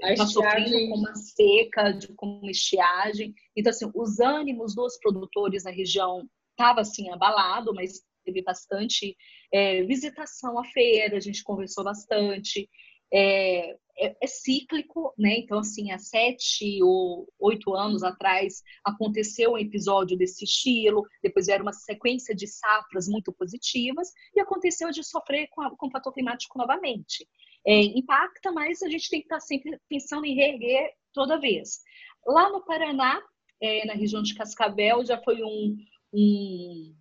está 0.01 0.25
sofrendo 0.25 0.89
com 0.89 0.97
uma 0.97 1.15
seca, 1.15 1.99
com 2.15 2.39
uma 2.39 2.51
estiagem. 2.51 3.33
Então, 3.55 3.69
assim, 3.69 3.89
os 3.93 4.19
ânimos 4.19 4.75
dos 4.75 4.97
produtores 4.99 5.63
na 5.63 5.71
região 5.71 6.27
estavam, 6.51 6.81
assim, 6.81 7.09
abalado, 7.09 7.73
mas 7.73 8.01
teve 8.23 8.41
bastante 8.41 9.15
é, 9.53 9.83
visitação 9.83 10.57
à 10.57 10.63
feira, 10.65 11.17
a 11.17 11.19
gente 11.19 11.43
conversou 11.43 11.83
bastante. 11.83 12.69
É, 13.11 13.75
é, 13.95 14.15
é, 14.21 14.27
cíclico, 14.27 15.13
né? 15.17 15.37
Então, 15.37 15.59
assim, 15.59 15.91
há 15.91 15.99
sete 15.99 16.81
ou 16.81 17.27
oito 17.39 17.75
anos 17.75 18.03
atrás 18.03 18.63
aconteceu 18.83 19.51
um 19.51 19.57
episódio 19.57 20.17
desse 20.17 20.45
estilo, 20.45 21.05
depois 21.21 21.47
era 21.47 21.61
uma 21.61 21.73
sequência 21.73 22.33
de 22.33 22.47
safras 22.47 23.07
muito 23.07 23.31
positivas 23.31 24.11
e 24.35 24.39
aconteceu 24.39 24.89
de 24.89 25.03
sofrer 25.03 25.47
com, 25.51 25.61
a, 25.61 25.75
com 25.75 25.87
o 25.87 25.91
fator 25.91 26.11
climático 26.11 26.57
novamente 26.57 27.27
é, 27.65 27.81
impacta, 27.81 28.51
mas 28.51 28.81
a 28.81 28.89
gente 28.89 29.09
tem 29.09 29.19
que 29.19 29.25
estar 29.25 29.39
sempre 29.39 29.79
pensando 29.89 30.25
em 30.25 30.35
reerguer 30.35 30.91
toda 31.13 31.39
vez. 31.39 31.81
Lá 32.25 32.49
no 32.49 32.63
Paraná, 32.63 33.21
é, 33.61 33.85
na 33.85 33.93
região 33.93 34.21
de 34.21 34.35
Cascavel, 34.35 35.05
já 35.05 35.21
foi 35.21 35.41
um, 35.43 35.77
um, 36.13 36.95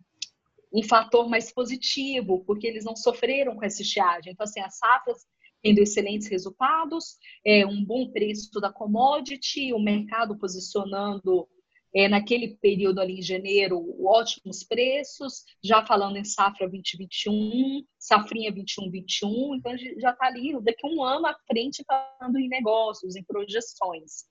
um, 0.72 0.82
fator 0.84 1.28
mais 1.28 1.52
positivo, 1.52 2.44
porque 2.44 2.66
eles 2.66 2.84
não 2.84 2.94
sofreram 2.94 3.56
com 3.56 3.64
essa 3.64 3.82
estiagem. 3.82 4.32
Então, 4.32 4.44
assim, 4.44 4.60
as 4.60 4.78
safras 4.78 5.26
tendo 5.62 5.78
excelentes 5.78 6.28
resultados, 6.28 7.16
é, 7.46 7.66
um 7.66 7.84
bom 7.84 8.10
preço 8.10 8.60
da 8.60 8.72
commodity, 8.72 9.72
o 9.72 9.78
mercado 9.78 10.36
posicionando 10.38 11.48
é, 11.94 12.08
naquele 12.08 12.56
período 12.56 13.00
ali 13.00 13.18
em 13.18 13.22
janeiro, 13.22 13.84
ótimos 14.04 14.64
preços, 14.64 15.44
já 15.62 15.84
falando 15.84 16.16
em 16.16 16.24
safra 16.24 16.68
2021, 16.68 17.84
safrinha 17.98 18.50
21-21, 18.50 19.56
então 19.56 19.76
já 19.98 20.10
está 20.10 20.26
ali 20.26 20.58
daqui 20.62 20.86
a 20.86 20.90
um 20.90 21.02
ano 21.02 21.26
à 21.26 21.36
frente 21.46 21.84
falando 21.86 22.38
em 22.38 22.48
negócios, 22.48 23.14
em 23.14 23.22
projeções. 23.22 24.24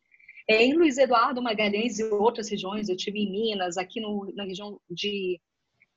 É, 0.49 0.63
em 0.63 0.73
Luiz 0.73 0.97
Eduardo 0.97 1.41
Magalhães 1.41 1.99
e 1.99 2.03
outras 2.03 2.49
regiões, 2.49 2.89
eu 2.89 2.97
tive 2.97 3.19
em 3.19 3.31
Minas, 3.31 3.77
aqui 3.77 4.01
no, 4.01 4.31
na 4.35 4.43
região 4.43 4.79
de. 4.89 5.39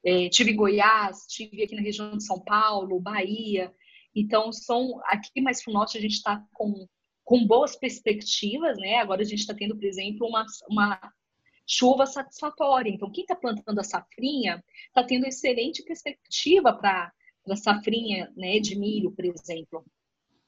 É, 0.05 0.29
tive 0.29 0.51
em 0.51 0.57
Goiás, 0.57 1.25
tive 1.31 1.63
aqui 1.63 1.75
na 1.75 1.81
região 1.81 2.15
de 2.17 2.25
São 2.25 2.39
Paulo, 2.45 3.01
Bahia. 3.01 3.73
Então, 4.15 4.53
são 4.53 5.01
aqui 5.07 5.41
mais 5.41 5.63
para 5.63 5.71
o 5.71 5.75
norte, 5.75 5.99
a 5.99 6.01
gente 6.01 6.15
está 6.15 6.45
com, 6.53 6.87
com 7.25 7.47
boas 7.47 7.77
perspectivas, 7.77 8.77
né? 8.79 8.97
Agora 8.97 9.23
a 9.23 9.25
gente 9.25 9.41
está 9.41 9.55
tendo, 9.55 9.75
por 9.75 9.85
exemplo, 9.85 10.27
uma, 10.27 10.47
uma 10.69 11.01
chuva 11.67 12.07
satisfatória. 12.07 12.91
Então, 12.91 13.11
quem 13.11 13.23
está 13.23 13.35
plantando 13.35 13.81
a 13.81 13.85
safrinha 13.85 14.63
está 14.87 15.03
tendo 15.03 15.27
excelente 15.27 15.83
perspectiva 15.83 16.73
para 16.73 17.13
a 17.49 17.57
safrinha 17.57 18.33
né, 18.37 18.61
de 18.61 18.77
milho, 18.77 19.11
por 19.11 19.25
exemplo. 19.25 19.85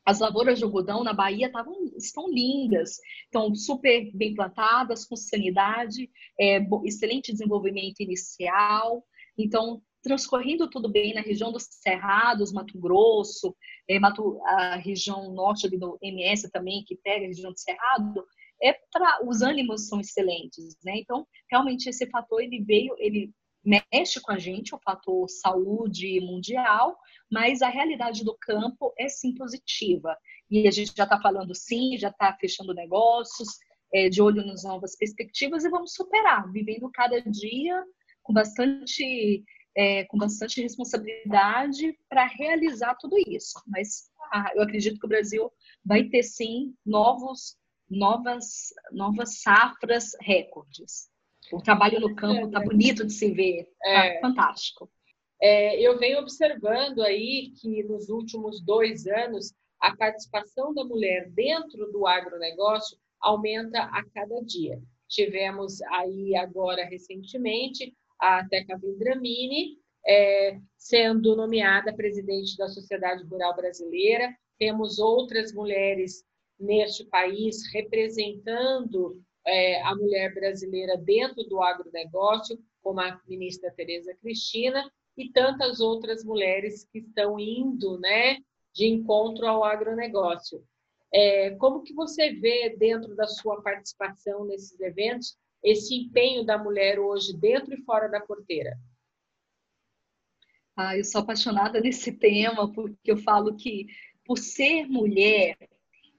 As 0.04 0.20
lavouras 0.20 0.58
de 0.58 0.64
algodão 0.64 1.02
na 1.02 1.12
Bahia 1.12 1.50
tavam, 1.50 1.74
estão 1.96 2.30
lindas, 2.30 3.00
estão 3.24 3.52
super 3.56 4.08
bem 4.14 4.34
plantadas, 4.34 5.04
com 5.04 5.16
sanidade, 5.16 6.08
é, 6.38 6.60
excelente 6.84 7.32
desenvolvimento 7.32 8.00
inicial. 8.00 9.04
Então, 9.36 9.82
transcorrendo 10.06 10.70
tudo 10.70 10.88
bem 10.88 11.12
na 11.12 11.20
região 11.20 11.50
dos 11.50 11.64
Cerrados, 11.68 12.52
Mato 12.52 12.78
Grosso, 12.78 13.56
é, 13.88 13.98
Mato, 13.98 14.40
a 14.44 14.76
região 14.76 15.32
norte 15.32 15.66
ali 15.66 15.76
do 15.76 15.98
MS 16.00 16.48
também, 16.52 16.84
que 16.86 16.96
pega 16.96 17.24
a 17.24 17.28
região 17.28 17.50
do 17.50 17.58
Cerrado, 17.58 18.24
é 18.62 18.72
para 18.92 19.26
os 19.26 19.42
ânimos 19.42 19.88
são 19.88 20.00
excelentes, 20.00 20.76
né? 20.84 20.98
Então, 20.98 21.26
realmente 21.50 21.88
esse 21.88 22.06
fator 22.08 22.40
ele 22.40 22.62
veio, 22.62 22.94
ele 22.98 23.32
mexe 23.64 24.20
com 24.20 24.30
a 24.30 24.38
gente, 24.38 24.72
o 24.72 24.78
fator 24.78 25.28
saúde 25.28 26.20
mundial, 26.20 26.96
mas 27.28 27.60
a 27.60 27.68
realidade 27.68 28.24
do 28.24 28.36
campo 28.40 28.94
é 28.96 29.08
sim 29.08 29.34
positiva. 29.34 30.16
E 30.48 30.68
a 30.68 30.70
gente 30.70 30.92
já 30.96 31.02
está 31.02 31.20
falando 31.20 31.52
sim, 31.52 31.98
já 31.98 32.10
está 32.10 32.32
fechando 32.40 32.72
negócios, 32.72 33.48
é, 33.92 34.08
de 34.08 34.22
olho 34.22 34.46
nas 34.46 34.62
novas 34.62 34.96
perspectivas 34.96 35.64
e 35.64 35.68
vamos 35.68 35.94
superar, 35.94 36.48
vivendo 36.52 36.88
cada 36.92 37.20
dia 37.20 37.84
com 38.22 38.32
bastante 38.32 39.44
é, 39.76 40.04
com 40.04 40.16
bastante 40.16 40.62
responsabilidade 40.62 41.98
para 42.08 42.26
realizar 42.26 42.94
tudo 42.96 43.16
isso. 43.28 43.60
Mas 43.66 44.10
ah, 44.32 44.50
eu 44.54 44.62
acredito 44.62 44.98
que 44.98 45.06
o 45.06 45.08
Brasil 45.08 45.52
vai 45.84 46.04
ter 46.04 46.22
sim 46.22 46.74
novos 46.84 47.56
novas, 47.88 48.74
novas 48.92 49.40
safras 49.40 50.16
recordes. 50.20 51.08
O 51.52 51.62
trabalho 51.62 52.00
no 52.00 52.14
campo 52.14 52.46
está 52.46 52.60
bonito 52.60 53.06
de 53.06 53.12
se 53.12 53.30
ver, 53.32 53.68
tá 53.80 54.06
é. 54.06 54.20
fantástico. 54.20 54.90
É, 55.40 55.80
eu 55.80 55.98
venho 55.98 56.18
observando 56.18 57.02
aí 57.02 57.52
que 57.60 57.82
nos 57.84 58.08
últimos 58.08 58.60
dois 58.60 59.06
anos 59.06 59.54
a 59.80 59.94
participação 59.94 60.74
da 60.74 60.84
mulher 60.84 61.30
dentro 61.30 61.92
do 61.92 62.06
agronegócio 62.06 62.98
aumenta 63.20 63.82
a 63.82 64.02
cada 64.10 64.40
dia. 64.42 64.82
Tivemos 65.08 65.80
aí 65.82 66.34
agora 66.34 66.84
recentemente 66.84 67.94
a 68.18 68.46
Teca 68.48 68.78
Vindramini 68.78 69.78
é, 70.06 70.58
sendo 70.76 71.34
nomeada 71.34 71.94
presidente 71.94 72.56
da 72.56 72.68
Sociedade 72.68 73.24
Rural 73.24 73.56
Brasileira. 73.56 74.34
Temos 74.58 74.98
outras 74.98 75.52
mulheres 75.52 76.24
neste 76.58 77.04
país, 77.04 77.70
representando 77.72 79.20
é, 79.44 79.82
a 79.82 79.94
mulher 79.94 80.32
brasileira 80.32 80.96
dentro 80.96 81.42
do 81.44 81.60
agronegócio, 81.62 82.58
como 82.82 83.00
a 83.00 83.20
ministra 83.26 83.72
Tereza 83.72 84.14
Cristina, 84.22 84.90
e 85.16 85.30
tantas 85.30 85.80
outras 85.80 86.24
mulheres 86.24 86.86
que 86.92 86.98
estão 86.98 87.38
indo 87.38 87.98
né, 87.98 88.36
de 88.72 88.86
encontro 88.86 89.46
ao 89.46 89.64
agronegócio. 89.64 90.62
É, 91.12 91.50
como 91.56 91.82
que 91.82 91.94
você 91.94 92.32
vê, 92.34 92.76
dentro 92.76 93.14
da 93.16 93.26
sua 93.26 93.62
participação 93.62 94.44
nesses 94.44 94.78
eventos, 94.80 95.36
esse 95.66 95.94
empenho 95.96 96.44
da 96.46 96.56
mulher 96.56 97.00
hoje 97.00 97.36
dentro 97.36 97.74
e 97.74 97.82
fora 97.82 98.08
da 98.08 98.20
porteira? 98.20 98.78
Ah, 100.76 100.96
eu 100.96 101.04
sou 101.04 101.22
apaixonada 101.22 101.80
nesse 101.80 102.12
tema 102.12 102.72
porque 102.72 103.10
eu 103.10 103.16
falo 103.16 103.56
que 103.56 103.86
por 104.24 104.38
ser 104.38 104.86
mulher 104.86 105.56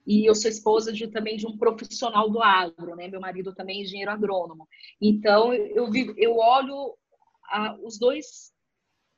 e 0.06 0.28
eu 0.28 0.34
sou 0.34 0.50
esposa 0.50 0.92
de, 0.92 1.08
também 1.08 1.36
de 1.36 1.46
um 1.46 1.56
profissional 1.56 2.28
do 2.28 2.42
agro, 2.42 2.94
né? 2.94 3.08
Meu 3.08 3.20
marido 3.20 3.54
também 3.54 3.80
é 3.80 3.82
engenheiro 3.82 4.10
agrônomo. 4.10 4.68
Então 5.00 5.54
eu 5.54 5.88
eu 6.16 6.36
olho 6.36 6.94
os 7.82 7.98
dois 7.98 8.52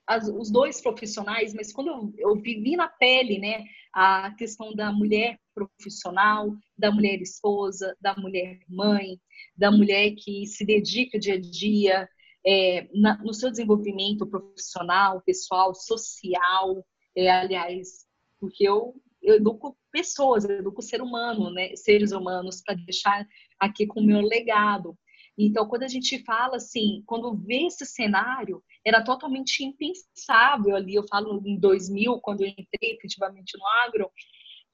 as, 0.07 0.29
os 0.29 0.51
dois 0.51 0.81
profissionais, 0.81 1.55
mas 1.55 1.73
quando 1.73 1.88
eu, 1.88 2.14
eu 2.19 2.35
vivi 2.37 2.75
na 2.75 2.88
pele, 2.88 3.38
né, 3.38 3.64
a 3.92 4.33
questão 4.37 4.74
da 4.74 4.92
mulher 4.92 5.38
profissional, 5.55 6.55
da 6.76 6.90
mulher 6.90 7.20
esposa, 7.20 7.96
da 8.00 8.14
mulher 8.16 8.61
mãe, 8.68 9.20
da 9.57 9.70
mulher 9.70 10.14
que 10.16 10.46
se 10.46 10.64
dedica 10.64 11.18
dia 11.18 11.35
a 11.35 11.40
dia 11.40 12.09
é, 12.46 12.88
na, 12.94 13.18
no 13.18 13.35
seu 13.35 13.50
desenvolvimento 13.50 14.26
profissional, 14.26 15.22
pessoal, 15.22 15.74
social, 15.74 16.85
é, 17.16 17.31
aliás, 17.31 18.07
porque 18.38 18.66
eu, 18.66 18.94
eu 19.22 19.37
educo 19.37 19.76
pessoas, 19.92 20.44
eu 20.44 20.59
educo 20.59 20.81
ser 20.81 21.03
humano, 21.03 21.50
né, 21.50 21.74
seres 21.76 22.12
humanos, 22.12 22.62
para 22.64 22.74
deixar 22.74 23.26
aqui 23.59 23.87
com 23.87 24.00
o 24.00 24.07
meu 24.07 24.20
legado. 24.20 24.96
Então, 25.37 25.66
quando 25.66 25.83
a 25.85 25.88
gente 25.88 26.22
fala 26.24 26.57
assim, 26.57 27.03
quando 27.07 27.37
vê 27.37 27.66
esse 27.66 27.85
cenário, 27.87 28.62
era 28.85 29.03
totalmente 29.03 29.64
impensável 29.64 30.75
ali, 30.75 30.95
eu 30.95 31.07
falo 31.09 31.43
em 31.45 31.59
2000, 31.59 32.21
quando 32.21 32.43
eu 32.43 32.49
entrei 32.49 32.93
efetivamente 32.93 33.57
no 33.59 33.66
agro, 33.85 34.11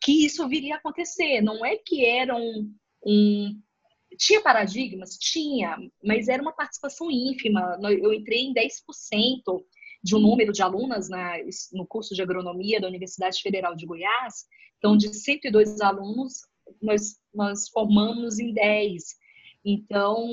que 0.01 0.25
isso 0.25 0.47
viria 0.49 0.75
a 0.75 0.79
acontecer. 0.79 1.41
Não 1.41 1.65
é 1.65 1.77
que 1.77 2.05
era 2.05 2.37
um, 2.37 2.73
um 3.05 3.61
tinha 4.17 4.41
paradigmas? 4.41 5.17
Tinha, 5.19 5.77
mas 6.05 6.29
era 6.29 6.43
uma 6.43 6.53
participação 6.53 7.11
ínfima. 7.11 7.79
Eu 7.83 8.13
entrei 8.13 8.41
em 8.41 8.55
10% 8.55 9.65
de 10.03 10.15
um 10.15 10.21
número 10.21 10.53
de 10.53 10.63
alunas 10.63 11.09
na, 11.09 11.35
no 11.73 11.87
curso 11.87 12.15
de 12.15 12.23
agronomia 12.23 12.81
da 12.81 12.87
Universidade 12.87 13.41
Federal 13.43 13.75
de 13.75 13.87
Goiás. 13.87 14.47
Então, 14.79 14.97
de 14.97 15.13
102 15.13 15.81
alunos, 15.81 16.43
nós, 16.81 17.19
nós 17.35 17.69
formamos 17.69 18.39
em 18.39 18.53
10. 18.53 19.03
Então, 19.65 20.25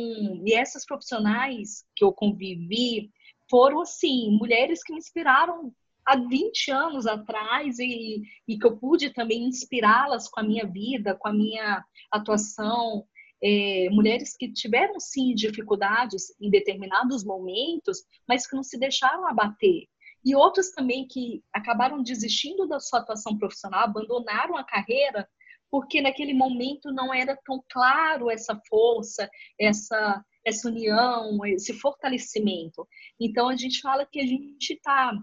e 0.45 0.53
essas 0.53 0.85
profissionais 0.85 1.85
que 1.95 2.03
eu 2.03 2.13
convivi 2.13 3.09
foram, 3.53 3.81
assim, 3.81 4.31
mulheres 4.31 4.83
que 4.83 4.91
me 4.91 4.97
inspiraram 4.97 5.71
há 6.03 6.17
20 6.17 6.71
anos 6.71 7.05
atrás 7.05 7.77
e, 7.77 8.23
e 8.47 8.57
que 8.57 8.65
eu 8.65 8.75
pude 8.79 9.11
também 9.11 9.43
inspirá-las 9.43 10.27
com 10.27 10.39
a 10.39 10.43
minha 10.43 10.65
vida, 10.65 11.13
com 11.13 11.27
a 11.27 11.33
minha 11.33 11.85
atuação. 12.11 13.05
É, 13.43 13.89
mulheres 13.91 14.35
que 14.35 14.51
tiveram, 14.51 14.99
sim, 14.99 15.35
dificuldades 15.35 16.33
em 16.41 16.49
determinados 16.49 17.23
momentos, 17.23 17.99
mas 18.27 18.47
que 18.47 18.55
não 18.55 18.63
se 18.63 18.79
deixaram 18.79 19.27
abater. 19.27 19.83
E 20.25 20.35
outras 20.35 20.71
também 20.71 21.05
que 21.07 21.43
acabaram 21.53 22.01
desistindo 22.01 22.67
da 22.67 22.79
sua 22.79 23.01
atuação 23.01 23.37
profissional, 23.37 23.83
abandonaram 23.83 24.57
a 24.57 24.63
carreira 24.63 25.29
porque 25.69 26.01
naquele 26.01 26.33
momento 26.33 26.91
não 26.91 27.13
era 27.13 27.37
tão 27.45 27.63
claro 27.71 28.31
essa 28.31 28.59
força, 28.67 29.29
essa 29.59 30.23
essa 30.45 30.67
união, 30.67 31.45
esse 31.45 31.73
fortalecimento. 31.73 32.87
Então 33.19 33.49
a 33.49 33.55
gente 33.55 33.81
fala 33.81 34.05
que 34.05 34.19
a 34.19 34.25
gente 34.25 34.73
está 34.73 35.13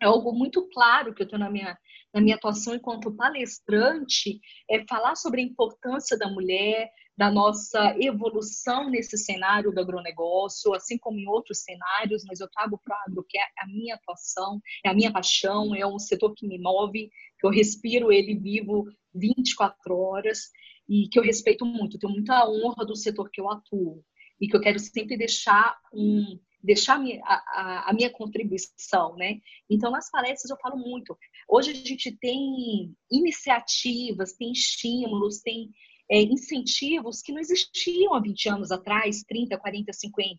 é 0.00 0.06
algo 0.06 0.32
muito 0.32 0.68
claro 0.68 1.14
que 1.14 1.22
eu 1.22 1.28
tenho 1.28 1.40
na 1.40 1.50
minha 1.50 1.76
na 2.12 2.20
minha 2.22 2.36
atuação 2.36 2.74
enquanto 2.74 3.14
palestrante 3.14 4.40
é 4.70 4.82
falar 4.88 5.16
sobre 5.16 5.42
a 5.42 5.44
importância 5.44 6.16
da 6.16 6.30
mulher, 6.30 6.90
da 7.14 7.30
nossa 7.30 7.94
evolução 8.00 8.88
nesse 8.88 9.18
cenário 9.18 9.70
do 9.70 9.80
agronegócio, 9.80 10.72
assim 10.72 10.96
como 10.96 11.18
em 11.18 11.28
outros 11.28 11.62
cenários, 11.62 12.24
mas 12.26 12.40
eu 12.40 12.48
trago 12.48 12.80
para 12.82 12.96
o 12.96 12.98
agro, 13.06 13.26
que 13.28 13.36
é 13.36 13.42
a 13.58 13.66
minha 13.66 13.96
atuação, 13.96 14.60
é 14.82 14.88
a 14.88 14.94
minha 14.94 15.12
paixão, 15.12 15.74
é 15.74 15.86
um 15.86 15.98
setor 15.98 16.32
que 16.34 16.46
me 16.46 16.58
move, 16.58 17.10
que 17.38 17.46
eu 17.46 17.50
respiro 17.50 18.10
ele 18.10 18.34
vivo 18.34 18.86
24 19.14 19.94
horas 19.94 20.50
e 20.88 21.08
que 21.10 21.18
eu 21.18 21.22
respeito 21.22 21.66
muito, 21.66 21.98
tenho 21.98 22.14
muita 22.14 22.48
honra 22.48 22.86
do 22.86 22.96
setor 22.96 23.28
que 23.30 23.42
eu 23.42 23.50
atuo 23.50 24.02
e 24.40 24.48
que 24.48 24.56
eu 24.56 24.60
quero 24.60 24.78
sempre 24.78 25.16
deixar 25.16 25.78
um 25.92 26.38
deixar 26.62 26.98
a 26.98 27.44
a, 27.60 27.90
a 27.90 27.92
minha 27.92 28.10
contribuição, 28.10 29.14
né? 29.14 29.38
Então, 29.70 29.90
nas 29.90 30.10
palestras 30.10 30.50
eu 30.50 30.56
falo 30.56 30.76
muito. 30.76 31.16
Hoje 31.48 31.70
a 31.70 31.74
gente 31.74 32.10
tem 32.10 32.92
iniciativas, 33.08 34.32
tem 34.32 34.50
estímulos, 34.50 35.40
tem 35.42 35.70
é, 36.10 36.22
incentivos 36.22 37.20
que 37.20 37.32
não 37.32 37.40
existiam 37.40 38.14
há 38.14 38.20
20 38.20 38.48
anos 38.48 38.70
atrás, 38.70 39.22
30, 39.24 39.58
40, 39.58 39.92
50. 39.92 40.38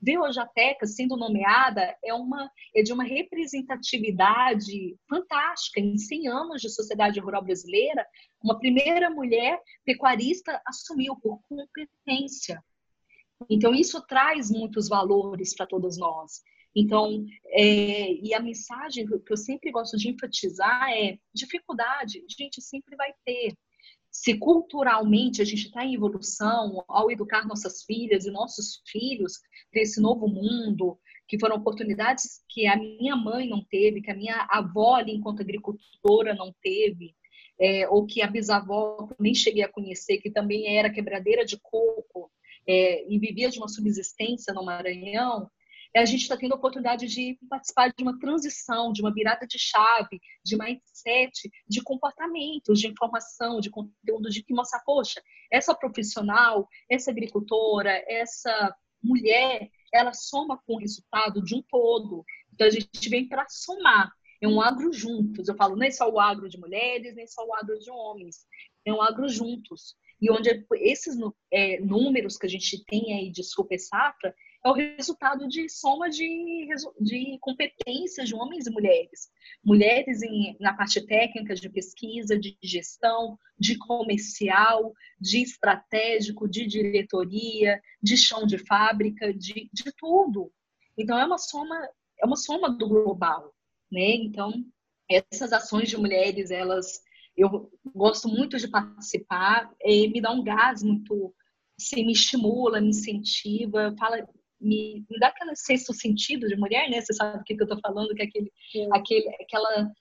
Ver 0.00 0.18
hoje 0.18 0.38
a 0.40 0.46
Teca 0.46 0.86
sendo 0.86 1.16
nomeada 1.16 1.96
é, 2.04 2.14
uma, 2.14 2.50
é 2.74 2.82
de 2.82 2.92
uma 2.92 3.04
representatividade 3.04 4.96
fantástica. 5.08 5.80
Em 5.80 5.98
100 5.98 6.28
anos 6.28 6.62
de 6.62 6.68
sociedade 6.68 7.18
rural 7.18 7.42
brasileira, 7.42 8.06
uma 8.42 8.58
primeira 8.58 9.10
mulher 9.10 9.60
pecuarista 9.84 10.60
assumiu 10.64 11.16
por 11.16 11.40
competência. 11.48 12.62
Então, 13.48 13.74
isso 13.74 14.00
traz 14.06 14.50
muitos 14.50 14.88
valores 14.88 15.54
para 15.54 15.66
todos 15.66 15.96
nós. 15.96 16.42
Então, 16.74 17.24
é, 17.46 18.12
e 18.12 18.34
a 18.34 18.40
mensagem 18.40 19.06
que 19.06 19.32
eu 19.32 19.36
sempre 19.36 19.70
gosto 19.70 19.96
de 19.96 20.08
enfatizar 20.08 20.90
é: 20.90 21.18
dificuldade, 21.34 22.24
gente, 22.28 22.60
sempre 22.60 22.96
vai 22.96 23.12
ter 23.24 23.56
se 24.10 24.36
culturalmente 24.38 25.40
a 25.40 25.44
gente 25.44 25.66
está 25.66 25.84
em 25.84 25.94
evolução 25.94 26.84
ao 26.88 27.10
educar 27.10 27.46
nossas 27.46 27.84
filhas 27.84 28.26
e 28.26 28.30
nossos 28.30 28.82
filhos 28.86 29.34
para 29.70 29.82
esse 29.82 30.00
novo 30.00 30.26
mundo, 30.26 30.98
que 31.28 31.38
foram 31.38 31.56
oportunidades 31.56 32.42
que 32.48 32.66
a 32.66 32.76
minha 32.76 33.14
mãe 33.14 33.48
não 33.48 33.62
teve, 33.64 34.00
que 34.00 34.10
a 34.10 34.16
minha 34.16 34.46
avó 34.50 34.96
ali 34.96 35.12
enquanto 35.12 35.42
agricultora 35.42 36.34
não 36.34 36.54
teve, 36.62 37.14
é, 37.60 37.88
ou 37.88 38.06
que 38.06 38.22
a 38.22 38.26
bisavó 38.26 39.08
nem 39.18 39.34
cheguei 39.34 39.62
a 39.62 39.68
conhecer, 39.68 40.18
que 40.18 40.30
também 40.30 40.76
era 40.76 40.90
quebradeira 40.90 41.44
de 41.44 41.58
coco 41.60 42.30
é, 42.68 43.10
e 43.10 43.18
vivia 43.18 43.48
de 43.48 43.58
uma 43.58 43.68
subsistência 43.68 44.52
no 44.52 44.64
Maranhão, 44.64 45.50
a 45.96 46.04
gente 46.04 46.22
está 46.22 46.36
tendo 46.36 46.52
a 46.52 46.56
oportunidade 46.56 47.06
de 47.06 47.38
participar 47.48 47.88
de 47.88 48.02
uma 48.02 48.18
transição, 48.18 48.92
de 48.92 49.00
uma 49.00 49.12
virada 49.12 49.46
de 49.46 49.58
chave, 49.58 50.20
de 50.44 50.56
mindset, 50.56 51.50
de 51.66 51.82
comportamentos, 51.82 52.78
de 52.78 52.88
informação, 52.88 53.58
de 53.58 53.70
conteúdo, 53.70 54.28
de 54.28 54.42
que 54.42 54.52
mostrar, 54.52 54.80
poxa, 54.84 55.20
essa 55.50 55.74
profissional, 55.74 56.68
essa 56.90 57.10
agricultora, 57.10 58.04
essa 58.06 58.74
mulher, 59.02 59.70
ela 59.92 60.12
soma 60.12 60.60
com 60.66 60.74
o 60.74 60.78
resultado 60.78 61.42
de 61.42 61.54
um 61.54 61.62
todo. 61.62 62.24
Então 62.52 62.66
a 62.66 62.70
gente 62.70 63.08
vem 63.08 63.26
para 63.26 63.46
somar. 63.48 64.12
É 64.40 64.46
um 64.46 64.60
agro 64.60 64.92
juntos. 64.92 65.48
Eu 65.48 65.56
falo, 65.56 65.74
não 65.74 65.86
é 65.86 65.90
só 65.90 66.08
o 66.08 66.20
agro 66.20 66.48
de 66.48 66.58
mulheres, 66.58 67.16
nem 67.16 67.26
só 67.26 67.44
o 67.44 67.54
agro 67.54 67.78
de 67.78 67.90
homens. 67.90 68.46
É 68.84 68.92
um 68.92 69.02
agro 69.02 69.28
juntos. 69.28 69.96
E 70.20 70.30
onde 70.30 70.64
esses 70.80 71.16
é, 71.52 71.80
números 71.80 72.36
que 72.36 72.46
a 72.46 72.50
gente 72.50 72.84
tem 72.84 73.14
aí 73.14 73.30
de 73.30 73.44
super 73.44 73.78
safra, 73.78 74.34
é 74.64 74.68
o 74.68 74.72
resultado 74.72 75.46
de 75.48 75.68
soma 75.68 76.10
de, 76.10 76.66
de 77.00 77.38
competências 77.40 78.28
de 78.28 78.34
homens 78.34 78.66
e 78.66 78.70
mulheres. 78.70 79.30
Mulheres 79.64 80.22
em, 80.22 80.56
na 80.58 80.74
parte 80.74 81.00
técnica 81.06 81.54
de 81.54 81.68
pesquisa, 81.70 82.38
de 82.38 82.56
gestão, 82.62 83.38
de 83.58 83.78
comercial, 83.78 84.92
de 85.20 85.42
estratégico, 85.42 86.48
de 86.48 86.66
diretoria, 86.66 87.80
de 88.02 88.16
chão 88.16 88.46
de 88.46 88.58
fábrica, 88.58 89.32
de, 89.32 89.70
de 89.72 89.92
tudo. 89.96 90.52
Então, 90.96 91.16
é 91.18 91.24
uma 91.24 91.38
soma, 91.38 91.76
é 92.20 92.26
uma 92.26 92.36
soma 92.36 92.68
do 92.70 92.88
global. 92.88 93.54
Né? 93.90 94.16
Então, 94.16 94.52
essas 95.08 95.52
ações 95.52 95.88
de 95.88 95.96
mulheres, 95.96 96.50
elas 96.50 97.00
eu 97.38 97.70
gosto 97.94 98.28
muito 98.28 98.58
de 98.58 98.68
participar, 98.68 99.70
e 99.82 100.08
me 100.08 100.20
dá 100.20 100.32
um 100.32 100.42
gás 100.42 100.82
muito, 100.82 101.34
assim, 101.78 102.04
me 102.04 102.12
estimula, 102.12 102.80
me 102.80 102.88
incentiva, 102.88 103.94
fala, 103.98 104.26
me, 104.60 105.04
me 105.08 105.18
dá 105.18 105.28
aquele 105.28 105.54
sexto 105.54 105.94
sentido 105.94 106.48
de 106.48 106.56
mulher, 106.56 106.90
né? 106.90 107.00
Você 107.00 107.14
sabe 107.14 107.38
o 107.38 107.44
que, 107.44 107.54
que 107.54 107.62
eu 107.62 107.66
estou 107.66 107.80
falando, 107.80 108.14
que 108.14 108.22
é 108.22 108.24
aquele, 108.26 108.52
aquele, 108.92 109.28
aquela, 109.40 109.92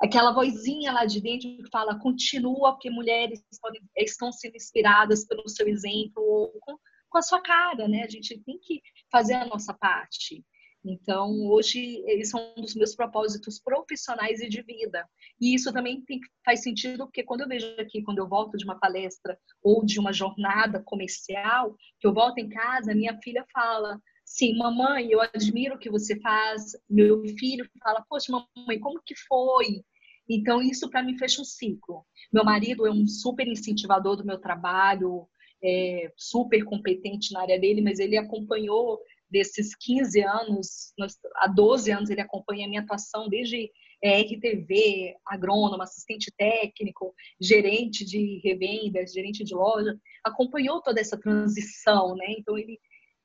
aquela 0.00 0.32
vozinha 0.32 0.92
lá 0.92 1.06
de 1.06 1.20
dentro 1.20 1.48
que 1.56 1.70
fala 1.70 1.98
continua, 1.98 2.72
porque 2.72 2.90
mulheres 2.90 3.42
podem, 3.60 3.80
estão 3.96 4.30
sendo 4.30 4.56
inspiradas 4.56 5.26
pelo 5.26 5.48
seu 5.48 5.66
exemplo, 5.66 6.22
ou 6.22 6.52
com, 6.60 6.76
com 7.08 7.18
a 7.18 7.22
sua 7.22 7.40
cara, 7.40 7.88
né? 7.88 8.02
A 8.04 8.08
gente 8.08 8.38
tem 8.44 8.58
que 8.58 8.82
fazer 9.10 9.34
a 9.34 9.46
nossa 9.46 9.72
parte. 9.72 10.44
Então, 10.84 11.46
hoje, 11.46 12.02
esse 12.08 12.36
é 12.36 12.52
um 12.56 12.60
dos 12.60 12.74
meus 12.74 12.94
propósitos 12.94 13.60
profissionais 13.60 14.40
e 14.40 14.48
de 14.48 14.62
vida. 14.62 15.08
E 15.40 15.54
isso 15.54 15.72
também 15.72 16.02
tem, 16.02 16.18
faz 16.44 16.62
sentido, 16.62 17.04
porque 17.06 17.22
quando 17.22 17.42
eu 17.42 17.48
vejo 17.48 17.66
aqui, 17.78 18.02
quando 18.02 18.18
eu 18.18 18.28
volto 18.28 18.56
de 18.56 18.64
uma 18.64 18.78
palestra 18.78 19.38
ou 19.62 19.84
de 19.84 20.00
uma 20.00 20.12
jornada 20.12 20.82
comercial, 20.84 21.76
que 22.00 22.06
eu 22.06 22.12
volto 22.12 22.38
em 22.38 22.48
casa, 22.48 22.94
minha 22.94 23.16
filha 23.22 23.46
fala: 23.52 24.00
Sim, 24.24 24.58
mamãe, 24.58 25.08
eu 25.10 25.20
admiro 25.20 25.76
o 25.76 25.78
que 25.78 25.90
você 25.90 26.18
faz. 26.20 26.72
Meu 26.90 27.22
filho 27.38 27.64
fala: 27.82 28.04
Poxa, 28.08 28.32
mamãe, 28.32 28.80
como 28.80 29.00
que 29.04 29.14
foi? 29.28 29.84
Então, 30.28 30.60
isso 30.60 30.90
para 30.90 31.02
mim 31.02 31.16
fecha 31.16 31.40
um 31.40 31.44
ciclo. 31.44 32.04
Meu 32.32 32.44
marido 32.44 32.86
é 32.86 32.90
um 32.90 33.06
super 33.06 33.46
incentivador 33.46 34.16
do 34.16 34.24
meu 34.24 34.38
trabalho, 34.38 35.28
é 35.62 36.12
super 36.16 36.64
competente 36.64 37.32
na 37.32 37.42
área 37.42 37.58
dele, 37.58 37.80
mas 37.80 38.00
ele 38.00 38.16
acompanhou 38.16 38.98
desses 39.32 39.74
15 39.74 40.20
anos, 40.22 40.92
há 41.36 41.48
12 41.48 41.90
anos 41.90 42.10
ele 42.10 42.20
acompanha 42.20 42.66
a 42.66 42.68
minha 42.68 42.82
atuação 42.82 43.28
desde 43.28 43.70
é, 44.04 44.20
RTV, 44.20 45.14
agrônomo, 45.26 45.82
assistente 45.82 46.30
técnico, 46.36 47.14
gerente 47.40 48.04
de 48.04 48.40
revendas, 48.44 49.12
gerente 49.12 49.42
de 49.42 49.54
loja, 49.54 49.96
acompanhou 50.22 50.82
toda 50.82 51.00
essa 51.00 51.18
transição, 51.18 52.14
né? 52.14 52.26
Então 52.38 52.58
ele 52.58 52.78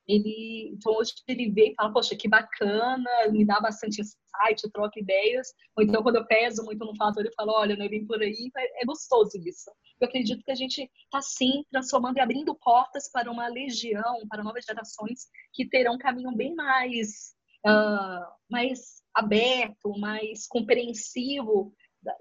ele, 0.08 0.72
então 0.74 0.94
hoje 0.94 1.14
ele 1.28 1.52
vê 1.52 1.70
e 1.70 1.76
fala, 1.76 1.92
poxa, 1.92 2.16
que 2.16 2.30
bacana, 2.30 3.10
me 3.32 3.46
dá 3.46 3.60
bastante 3.60 4.02
insight, 4.02 4.64
eu 4.64 4.72
troco 4.72 4.98
ideias. 4.98 5.48
Ou 5.76 5.84
então, 5.84 6.02
quando 6.02 6.16
eu 6.16 6.26
peso 6.26 6.64
muito 6.64 6.86
no 6.86 6.96
fator, 6.96 7.26
eu 7.26 7.32
falo, 7.36 7.52
olha, 7.54 7.76
não 7.76 7.86
é 7.86 7.90
bem 7.90 8.06
por 8.06 8.22
aí, 8.22 8.50
é 8.56 8.86
gostoso 8.86 9.38
isso. 9.46 9.70
Eu 10.00 10.08
acredito 10.08 10.44
que 10.44 10.52
a 10.52 10.56
gente 10.56 10.90
está, 11.04 11.22
sim, 11.22 11.64
transformando 11.70 12.18
e 12.18 12.22
abrindo 12.22 12.56
portas 12.56 13.12
para 13.12 13.30
uma 13.30 13.48
legião, 13.48 14.26
para 14.30 14.44
novas 14.44 14.64
gerações 14.64 15.28
que 15.54 15.68
terão 15.68 15.96
um 15.96 16.00
caminho 16.00 16.34
bem 16.36 16.56
mais, 16.56 17.36
uh, 17.66 18.26
mais 18.50 19.02
aberto, 19.14 19.98
mais 20.00 20.48
compreensivo 20.48 21.74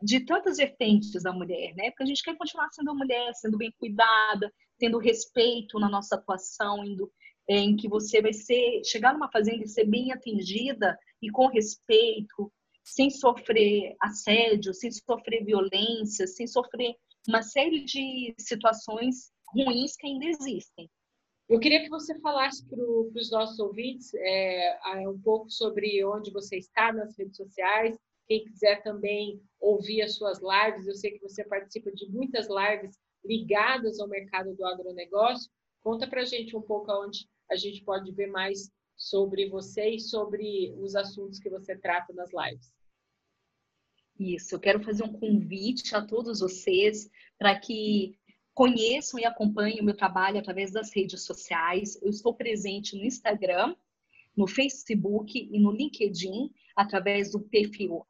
de 0.03 0.21
tantas 0.21 0.57
vertentes 0.57 1.23
da 1.23 1.33
mulher, 1.33 1.75
né? 1.75 1.91
Porque 1.91 2.03
a 2.03 2.07
gente 2.07 2.23
quer 2.23 2.37
continuar 2.37 2.69
sendo 2.73 2.95
mulher, 2.95 3.33
sendo 3.35 3.57
bem 3.57 3.73
cuidada, 3.79 4.53
tendo 4.79 4.99
respeito 4.99 5.79
na 5.79 5.89
nossa 5.89 6.17
atuação, 6.17 6.85
indo 6.85 7.11
em 7.49 7.77
que 7.77 7.89
você 7.89 8.21
vai 8.21 8.33
ser 8.33 8.83
chegar 8.85 9.13
numa 9.13 9.31
fazenda 9.31 9.65
e 9.65 9.69
ser 9.69 9.85
bem 9.85 10.13
atendida 10.13 10.99
e 11.23 11.31
com 11.31 11.47
respeito, 11.47 12.53
sem 12.85 13.11
sofrer 13.11 13.97
assédio, 14.01 14.75
sem 14.75 14.91
sofrer 14.91 15.45
violência, 15.45 16.27
sem 16.27 16.47
sofrer 16.47 16.95
uma 17.29 17.43
série 17.43 17.85
de 17.85 18.35
situações 18.39 19.33
ruins 19.53 19.97
que 19.97 20.07
ainda 20.07 20.27
existem. 20.27 20.89
Eu 21.49 21.61
queria 21.61 21.83
que 21.83 21.89
você 21.89 22.19
falasse 22.21 22.67
para 22.67 22.83
os 22.83 23.31
nossos 23.31 23.59
ouvintes 23.61 24.13
é, 24.15 24.79
um 25.09 25.21
pouco 25.21 25.49
sobre 25.49 26.05
onde 26.05 26.33
você 26.33 26.57
está 26.57 26.93
nas 26.93 27.17
redes 27.17 27.37
sociais. 27.37 27.97
Quem 28.27 28.45
quiser 28.45 28.83
também 28.83 29.41
ouvir 29.61 30.03
as 30.03 30.17
suas 30.17 30.41
lives, 30.41 30.89
eu 30.89 30.95
sei 30.97 31.13
que 31.13 31.21
você 31.21 31.45
participa 31.45 31.93
de 31.93 32.11
muitas 32.11 32.49
lives 32.49 32.99
ligadas 33.25 34.01
ao 34.01 34.09
mercado 34.09 34.55
do 34.57 34.65
agronegócio. 34.65 35.51
Conta 35.83 36.09
para 36.09 36.23
a 36.23 36.25
gente 36.25 36.57
um 36.57 36.63
pouco 36.63 36.93
onde 36.93 37.29
a 37.51 37.57
gente 37.57 37.83
pode 37.83 38.11
ver 38.13 38.29
mais 38.29 38.71
sobre 38.97 39.49
você 39.49 39.91
e 39.91 40.01
sobre 40.01 40.75
os 40.79 40.95
assuntos 40.97 41.39
que 41.39 41.51
você 41.51 41.77
trata 41.77 42.13
nas 42.13 42.31
lives. 42.33 42.73
Isso, 44.19 44.55
eu 44.55 44.61
quero 44.61 44.83
fazer 44.83 45.05
um 45.05 45.13
convite 45.13 45.95
a 45.95 46.01
todos 46.01 46.41
vocês 46.41 47.11
para 47.39 47.59
que 47.59 48.19
conheçam 48.55 49.21
e 49.21 49.27
acompanhem 49.27 49.81
o 49.81 49.85
meu 49.85 49.95
trabalho 49.95 50.39
através 50.39 50.73
das 50.73 50.91
redes 50.95 51.23
sociais. 51.23 52.01
Eu 52.03 52.09
estou 52.09 52.35
presente 52.35 52.97
no 52.97 53.05
Instagram, 53.05 53.77
no 54.35 54.47
Facebook 54.47 55.39
e 55.39 55.61
no 55.61 55.71
LinkedIn, 55.71 56.51
através 56.75 57.33
do 57.33 57.41
perfil 57.41 58.07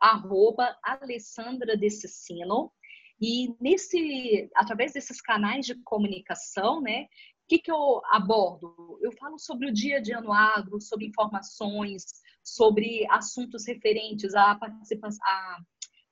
Alessandra 0.83 1.77
Decicino. 1.77 2.73
E 3.21 3.55
nesse, 3.61 4.49
através 4.55 4.93
desses 4.93 5.21
canais 5.21 5.67
de 5.67 5.75
comunicação, 5.83 6.81
né, 6.81 7.09
o 7.47 7.49
que, 7.49 7.61
que 7.61 7.71
eu 7.71 8.03
abordo? 8.11 8.99
Eu 9.01 9.13
falo 9.13 9.39
sobre 9.39 9.69
o 9.69 9.73
dia 9.73 9.99
a 9.99 10.03
dia 10.03 10.21
no 10.21 10.33
agro, 10.33 10.81
sobre 10.81 11.07
informações, 11.07 12.05
sobre 12.43 13.07
assuntos 13.09 13.65
referentes 13.69 14.35
à 14.35 14.57
participação, 14.57 15.25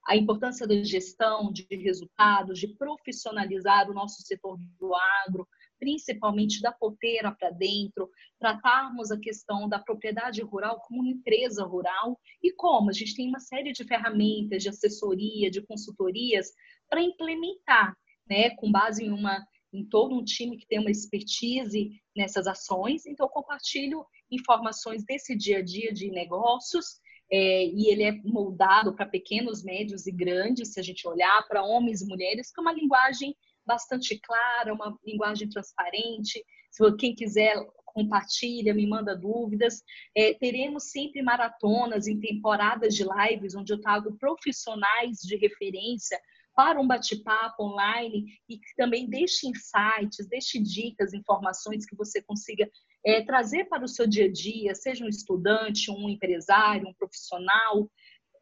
à, 0.07 0.17
importância 0.17 0.65
da 0.65 0.81
gestão 0.85 1.51
de 1.53 1.67
resultados, 1.73 2.61
de 2.61 2.69
profissionalizar 2.69 3.91
o 3.91 3.95
nosso 3.95 4.23
setor 4.23 4.57
do 4.79 4.95
agro, 5.27 5.45
principalmente 5.77 6.63
da 6.63 6.71
porteira 6.71 7.33
para 7.33 7.51
dentro, 7.51 8.09
tratarmos 8.39 9.11
a 9.11 9.19
questão 9.19 9.69
da 9.69 9.81
propriedade 9.81 10.41
rural 10.41 10.81
como 10.87 11.05
empresa 11.05 11.65
rural 11.65 12.17
e 12.41 12.53
como 12.53 12.91
a 12.91 12.93
gente 12.93 13.17
tem 13.17 13.29
uma 13.29 13.41
série 13.41 13.73
de 13.73 13.83
ferramentas 13.83 14.63
de 14.63 14.69
assessoria, 14.69 15.51
de 15.51 15.67
consultorias 15.67 16.53
para 16.89 17.03
implementar, 17.03 17.93
né, 18.31 18.51
com 18.51 18.71
base 18.71 19.05
em 19.05 19.11
uma 19.11 19.45
em 19.75 19.85
todo 19.85 20.15
um 20.15 20.25
time 20.25 20.57
que 20.57 20.67
tem 20.67 20.79
uma 20.79 20.91
expertise 20.91 22.01
nessas 22.17 22.47
ações. 22.47 23.05
Então, 23.07 23.29
compartilho 23.29 24.07
informações 24.31 25.05
desse 25.05 25.37
dia 25.37 25.59
a 25.59 25.63
dia 25.63 25.93
de 25.93 26.11
negócios 26.11 27.01
é, 27.31 27.67
e 27.67 27.91
ele 27.91 28.05
é 28.05 28.13
moldado 28.23 28.95
para 28.95 29.07
pequenos, 29.07 29.65
médios 29.65 30.07
e 30.07 30.13
grandes, 30.13 30.73
se 30.73 30.81
a 30.81 30.83
gente 30.83 31.07
olhar 31.09 31.47
para 31.49 31.65
homens 31.65 32.01
e 32.01 32.07
mulheres, 32.07 32.53
com 32.53 32.63
uma 32.63 32.73
linguagem 32.73 33.35
bastante 33.67 34.19
clara, 34.21 34.75
uma 34.75 34.97
linguagem 35.05 35.49
transparente. 35.49 36.45
Se 36.71 36.97
quem 36.97 37.15
quiser 37.15 37.57
compartilha, 37.87 38.75
me 38.75 38.87
manda 38.87 39.17
dúvidas. 39.17 39.83
É, 40.15 40.35
teremos 40.35 40.91
sempre 40.91 41.23
maratonas 41.23 42.07
em 42.07 42.21
temporadas 42.21 42.95
de 42.95 43.05
lives, 43.05 43.55
onde 43.55 43.73
eu 43.73 43.81
trago 43.81 44.17
profissionais 44.19 45.19
de 45.19 45.37
referência 45.37 46.21
para 46.55 46.81
um 46.81 46.87
bate-papo 46.87 47.65
online 47.65 48.27
e 48.49 48.59
que 48.59 48.75
também 48.77 49.09
deixe 49.09 49.49
insights, 49.49 50.27
deixe 50.29 50.61
dicas, 50.61 51.13
informações 51.13 51.85
que 51.85 51.97
você 51.97 52.23
consiga 52.23 52.71
é, 53.05 53.23
trazer 53.23 53.65
para 53.65 53.85
o 53.85 53.89
seu 53.89 54.07
dia 54.07 54.27
a 54.27 54.33
dia, 54.33 54.75
seja 54.75 55.05
um 55.05 55.09
estudante, 55.09 55.91
um 55.91 56.09
empresário, 56.09 56.89
um 56.89 56.95
profissional, 56.95 57.91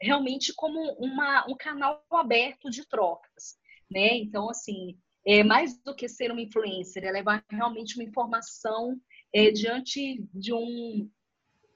realmente 0.01 0.53
como 0.55 0.79
uma, 0.99 1.47
um 1.49 1.57
canal 1.57 2.05
aberto 2.13 2.71
de 2.71 2.87
trocas, 2.87 3.57
né? 3.91 4.17
Então, 4.17 4.51
assim, 4.51 4.99
é 5.27 5.43
mais 5.43 5.81
do 5.83 5.95
que 5.95 6.09
ser 6.09 6.31
uma 6.31 6.41
influencer, 6.41 7.05
é 7.05 7.11
levar 7.11 7.45
realmente 7.51 7.95
uma 7.97 8.05
informação 8.05 9.01
é, 9.33 9.51
diante 9.51 10.23
de 10.35 10.53
um 10.53 11.11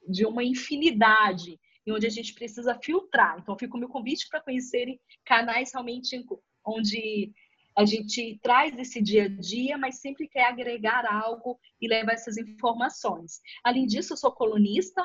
de 0.08 0.24
uma 0.24 0.44
infinidade 0.44 1.58
e 1.86 1.92
onde 1.92 2.06
a 2.06 2.10
gente 2.10 2.34
precisa 2.34 2.78
filtrar. 2.82 3.38
Então, 3.38 3.56
fica 3.56 3.76
o 3.76 3.80
meu 3.80 3.88
convite 3.88 4.28
para 4.28 4.40
conhecerem 4.40 5.00
canais 5.24 5.72
realmente 5.72 6.24
onde 6.64 7.32
a 7.76 7.84
gente 7.84 8.38
traz 8.42 8.76
esse 8.78 9.02
dia 9.02 9.24
a 9.24 9.28
dia, 9.28 9.78
mas 9.78 10.00
sempre 10.00 10.26
quer 10.26 10.46
agregar 10.46 11.06
algo 11.06 11.58
e 11.80 11.86
levar 11.86 12.14
essas 12.14 12.36
informações. 12.36 13.40
Além 13.62 13.86
disso, 13.86 14.14
eu 14.14 14.16
sou 14.16 14.32
colunista 14.32 15.02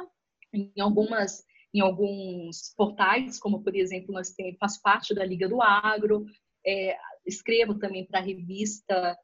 em 0.54 0.72
algumas 0.80 1.44
em 1.74 1.80
alguns 1.80 2.74
portais, 2.76 3.40
como 3.40 3.64
por 3.64 3.74
exemplo, 3.74 4.14
nós 4.14 4.32
temos, 4.32 4.58
faço 4.60 4.82
parte 4.82 5.16
da 5.16 5.24
Liga 5.24 5.48
do 5.48 5.62
Agro, 5.62 6.26
é, 6.68 6.98
escrevo 7.26 7.80
também 7.80 8.06
para 8.06 8.20
revista 8.20 9.18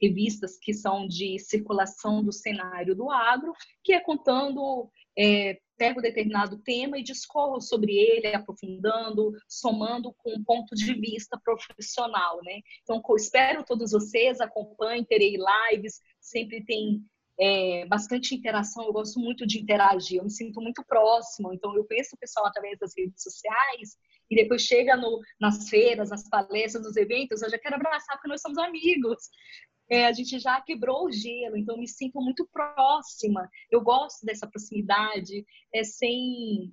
revistas 0.00 0.58
que 0.58 0.74
são 0.74 1.06
de 1.06 1.38
circulação 1.38 2.22
do 2.22 2.32
cenário 2.32 2.94
do 2.94 3.10
agro, 3.10 3.52
que 3.82 3.92
é 3.92 4.00
contando 4.00 4.90
é, 5.16 5.58
pego 5.76 6.00
determinado 6.00 6.58
tema 6.58 6.98
e 6.98 7.02
discorro 7.02 7.60
sobre 7.60 7.92
ele, 7.92 8.34
aprofundando, 8.34 9.32
somando 9.48 10.12
com 10.18 10.34
um 10.34 10.44
ponto 10.44 10.74
de 10.74 10.94
vista 10.94 11.38
profissional, 11.42 12.40
né? 12.42 12.60
Então, 12.82 13.02
espero 13.16 13.64
todos 13.64 13.92
vocês, 13.92 14.40
acompanhem, 14.40 15.04
terei 15.04 15.36
lives, 15.36 16.00
sempre 16.20 16.64
tem 16.64 17.02
é, 17.38 17.86
bastante 17.86 18.34
interação, 18.34 18.84
eu 18.84 18.92
gosto 18.92 19.18
muito 19.18 19.46
de 19.46 19.60
interagir, 19.60 20.18
eu 20.18 20.24
me 20.24 20.30
sinto 20.30 20.60
muito 20.60 20.84
próximo, 20.84 21.52
então 21.52 21.74
eu 21.76 21.84
conheço 21.84 22.14
o 22.14 22.18
pessoal 22.18 22.46
através 22.46 22.78
das 22.78 22.92
redes 22.96 23.22
sociais 23.22 23.96
e 24.30 24.36
depois 24.36 24.62
chega 24.62 24.96
no, 24.96 25.20
nas 25.40 25.68
feiras, 25.68 26.10
nas 26.10 26.28
palestras, 26.28 26.84
nos 26.84 26.96
eventos, 26.96 27.42
eu 27.42 27.50
já 27.50 27.58
quero 27.58 27.74
abraçar 27.74 28.16
porque 28.16 28.28
nós 28.28 28.40
somos 28.40 28.58
amigos 28.58 29.28
é, 29.88 30.06
a 30.06 30.12
gente 30.12 30.38
já 30.38 30.60
quebrou 30.60 31.06
o 31.06 31.12
gelo, 31.12 31.56
então 31.56 31.74
eu 31.74 31.80
me 31.80 31.88
sinto 31.88 32.20
muito 32.20 32.46
próxima. 32.52 33.48
Eu 33.70 33.80
gosto 33.82 34.24
dessa 34.24 34.46
proximidade, 34.46 35.44
é 35.72 35.84
sem. 35.84 36.72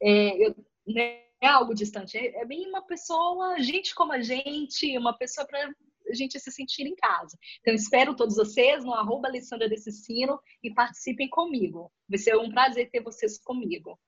É, 0.00 0.46
eu, 0.46 0.54
não 0.86 1.00
é 1.00 1.24
algo 1.46 1.74
distante, 1.74 2.16
é, 2.16 2.42
é 2.42 2.44
bem 2.44 2.66
uma 2.68 2.82
pessoa, 2.82 3.60
gente 3.60 3.94
como 3.94 4.12
a 4.12 4.20
gente, 4.20 4.96
uma 4.96 5.16
pessoa 5.16 5.46
para 5.46 5.70
a 6.08 6.14
gente 6.14 6.38
se 6.38 6.50
sentir 6.50 6.86
em 6.86 6.94
casa. 6.94 7.38
Então, 7.60 7.74
espero 7.74 8.16
todos 8.16 8.36
vocês 8.36 8.84
no 8.84 8.92
arroba 8.92 9.28
Alessandra 9.28 9.68
Decicino 9.68 10.38
e 10.62 10.72
participem 10.72 11.28
comigo. 11.28 11.90
Vai 12.08 12.18
ser 12.18 12.36
um 12.36 12.50
prazer 12.50 12.90
ter 12.90 13.02
vocês 13.02 13.38
comigo. 13.38 13.98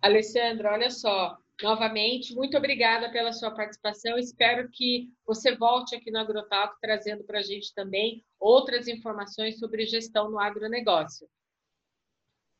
Alessandra, 0.00 0.72
olha 0.72 0.90
só, 0.90 1.38
novamente, 1.62 2.34
muito 2.34 2.56
obrigada 2.56 3.10
pela 3.10 3.32
sua 3.32 3.50
participação. 3.50 4.18
Espero 4.18 4.68
que 4.70 5.10
você 5.26 5.54
volte 5.54 5.94
aqui 5.94 6.10
no 6.10 6.18
Agrotalk 6.18 6.76
trazendo 6.80 7.24
para 7.24 7.38
a 7.38 7.42
gente 7.42 7.72
também 7.74 8.24
outras 8.40 8.88
informações 8.88 9.58
sobre 9.58 9.86
gestão 9.86 10.30
no 10.30 10.38
agronegócio. 10.38 11.28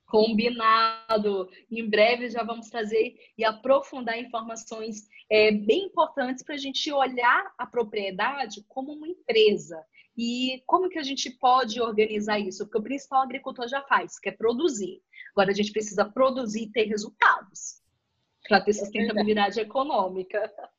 Combinado. 0.07 1.49
Em 1.71 1.89
breve 1.89 2.29
já 2.29 2.45
vamos 2.45 2.69
trazer 2.69 3.17
e 3.37 3.45
aprofundar 3.45 4.19
informações 4.19 5.09
é, 5.31 5.51
bem 5.51 5.87
importantes 5.87 6.45
para 6.45 6.55
a 6.55 6.59
gente 6.59 6.93
olhar 6.93 7.53
a 7.59 7.67
propriedade 7.67 8.63
como 8.69 8.93
uma 8.93 9.09
empresa. 9.09 9.83
E 10.17 10.63
como 10.67 10.89
que 10.89 10.99
a 10.99 11.03
gente 11.03 11.29
pode 11.31 11.81
organizar 11.81 12.39
isso? 12.39 12.65
Porque 12.65 12.79
o 12.79 12.83
principal 12.83 13.23
agricultor 13.23 13.67
já 13.67 13.83
faz, 13.83 14.21
que 14.21 14.29
é 14.29 14.33
produzir. 14.33 15.03
Agora 15.33 15.51
a 15.51 15.55
gente 15.55 15.73
precisa 15.73 16.05
produzir 16.05 16.65
e 16.65 16.71
ter 16.71 16.85
resultados 16.85 17.83
para 18.49 18.61
ter 18.61 18.73
sustentabilidade 18.73 19.59
é 19.59 19.63
econômica. 19.63 20.41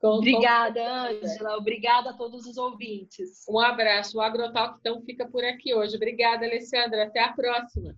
Com, 0.00 0.18
Obrigada, 0.18 1.08
Ângela. 1.08 1.56
Obrigada 1.56 2.10
a 2.10 2.12
todos 2.12 2.46
os 2.46 2.58
ouvintes. 2.58 3.46
Um 3.48 3.58
abraço. 3.58 4.18
O 4.18 4.20
Agrotalk, 4.20 4.76
então, 4.78 5.00
fica 5.02 5.26
por 5.26 5.42
aqui 5.42 5.72
hoje. 5.72 5.96
Obrigada, 5.96 6.44
Alessandra. 6.44 7.04
Até 7.04 7.20
a 7.20 7.32
próxima. 7.32 7.96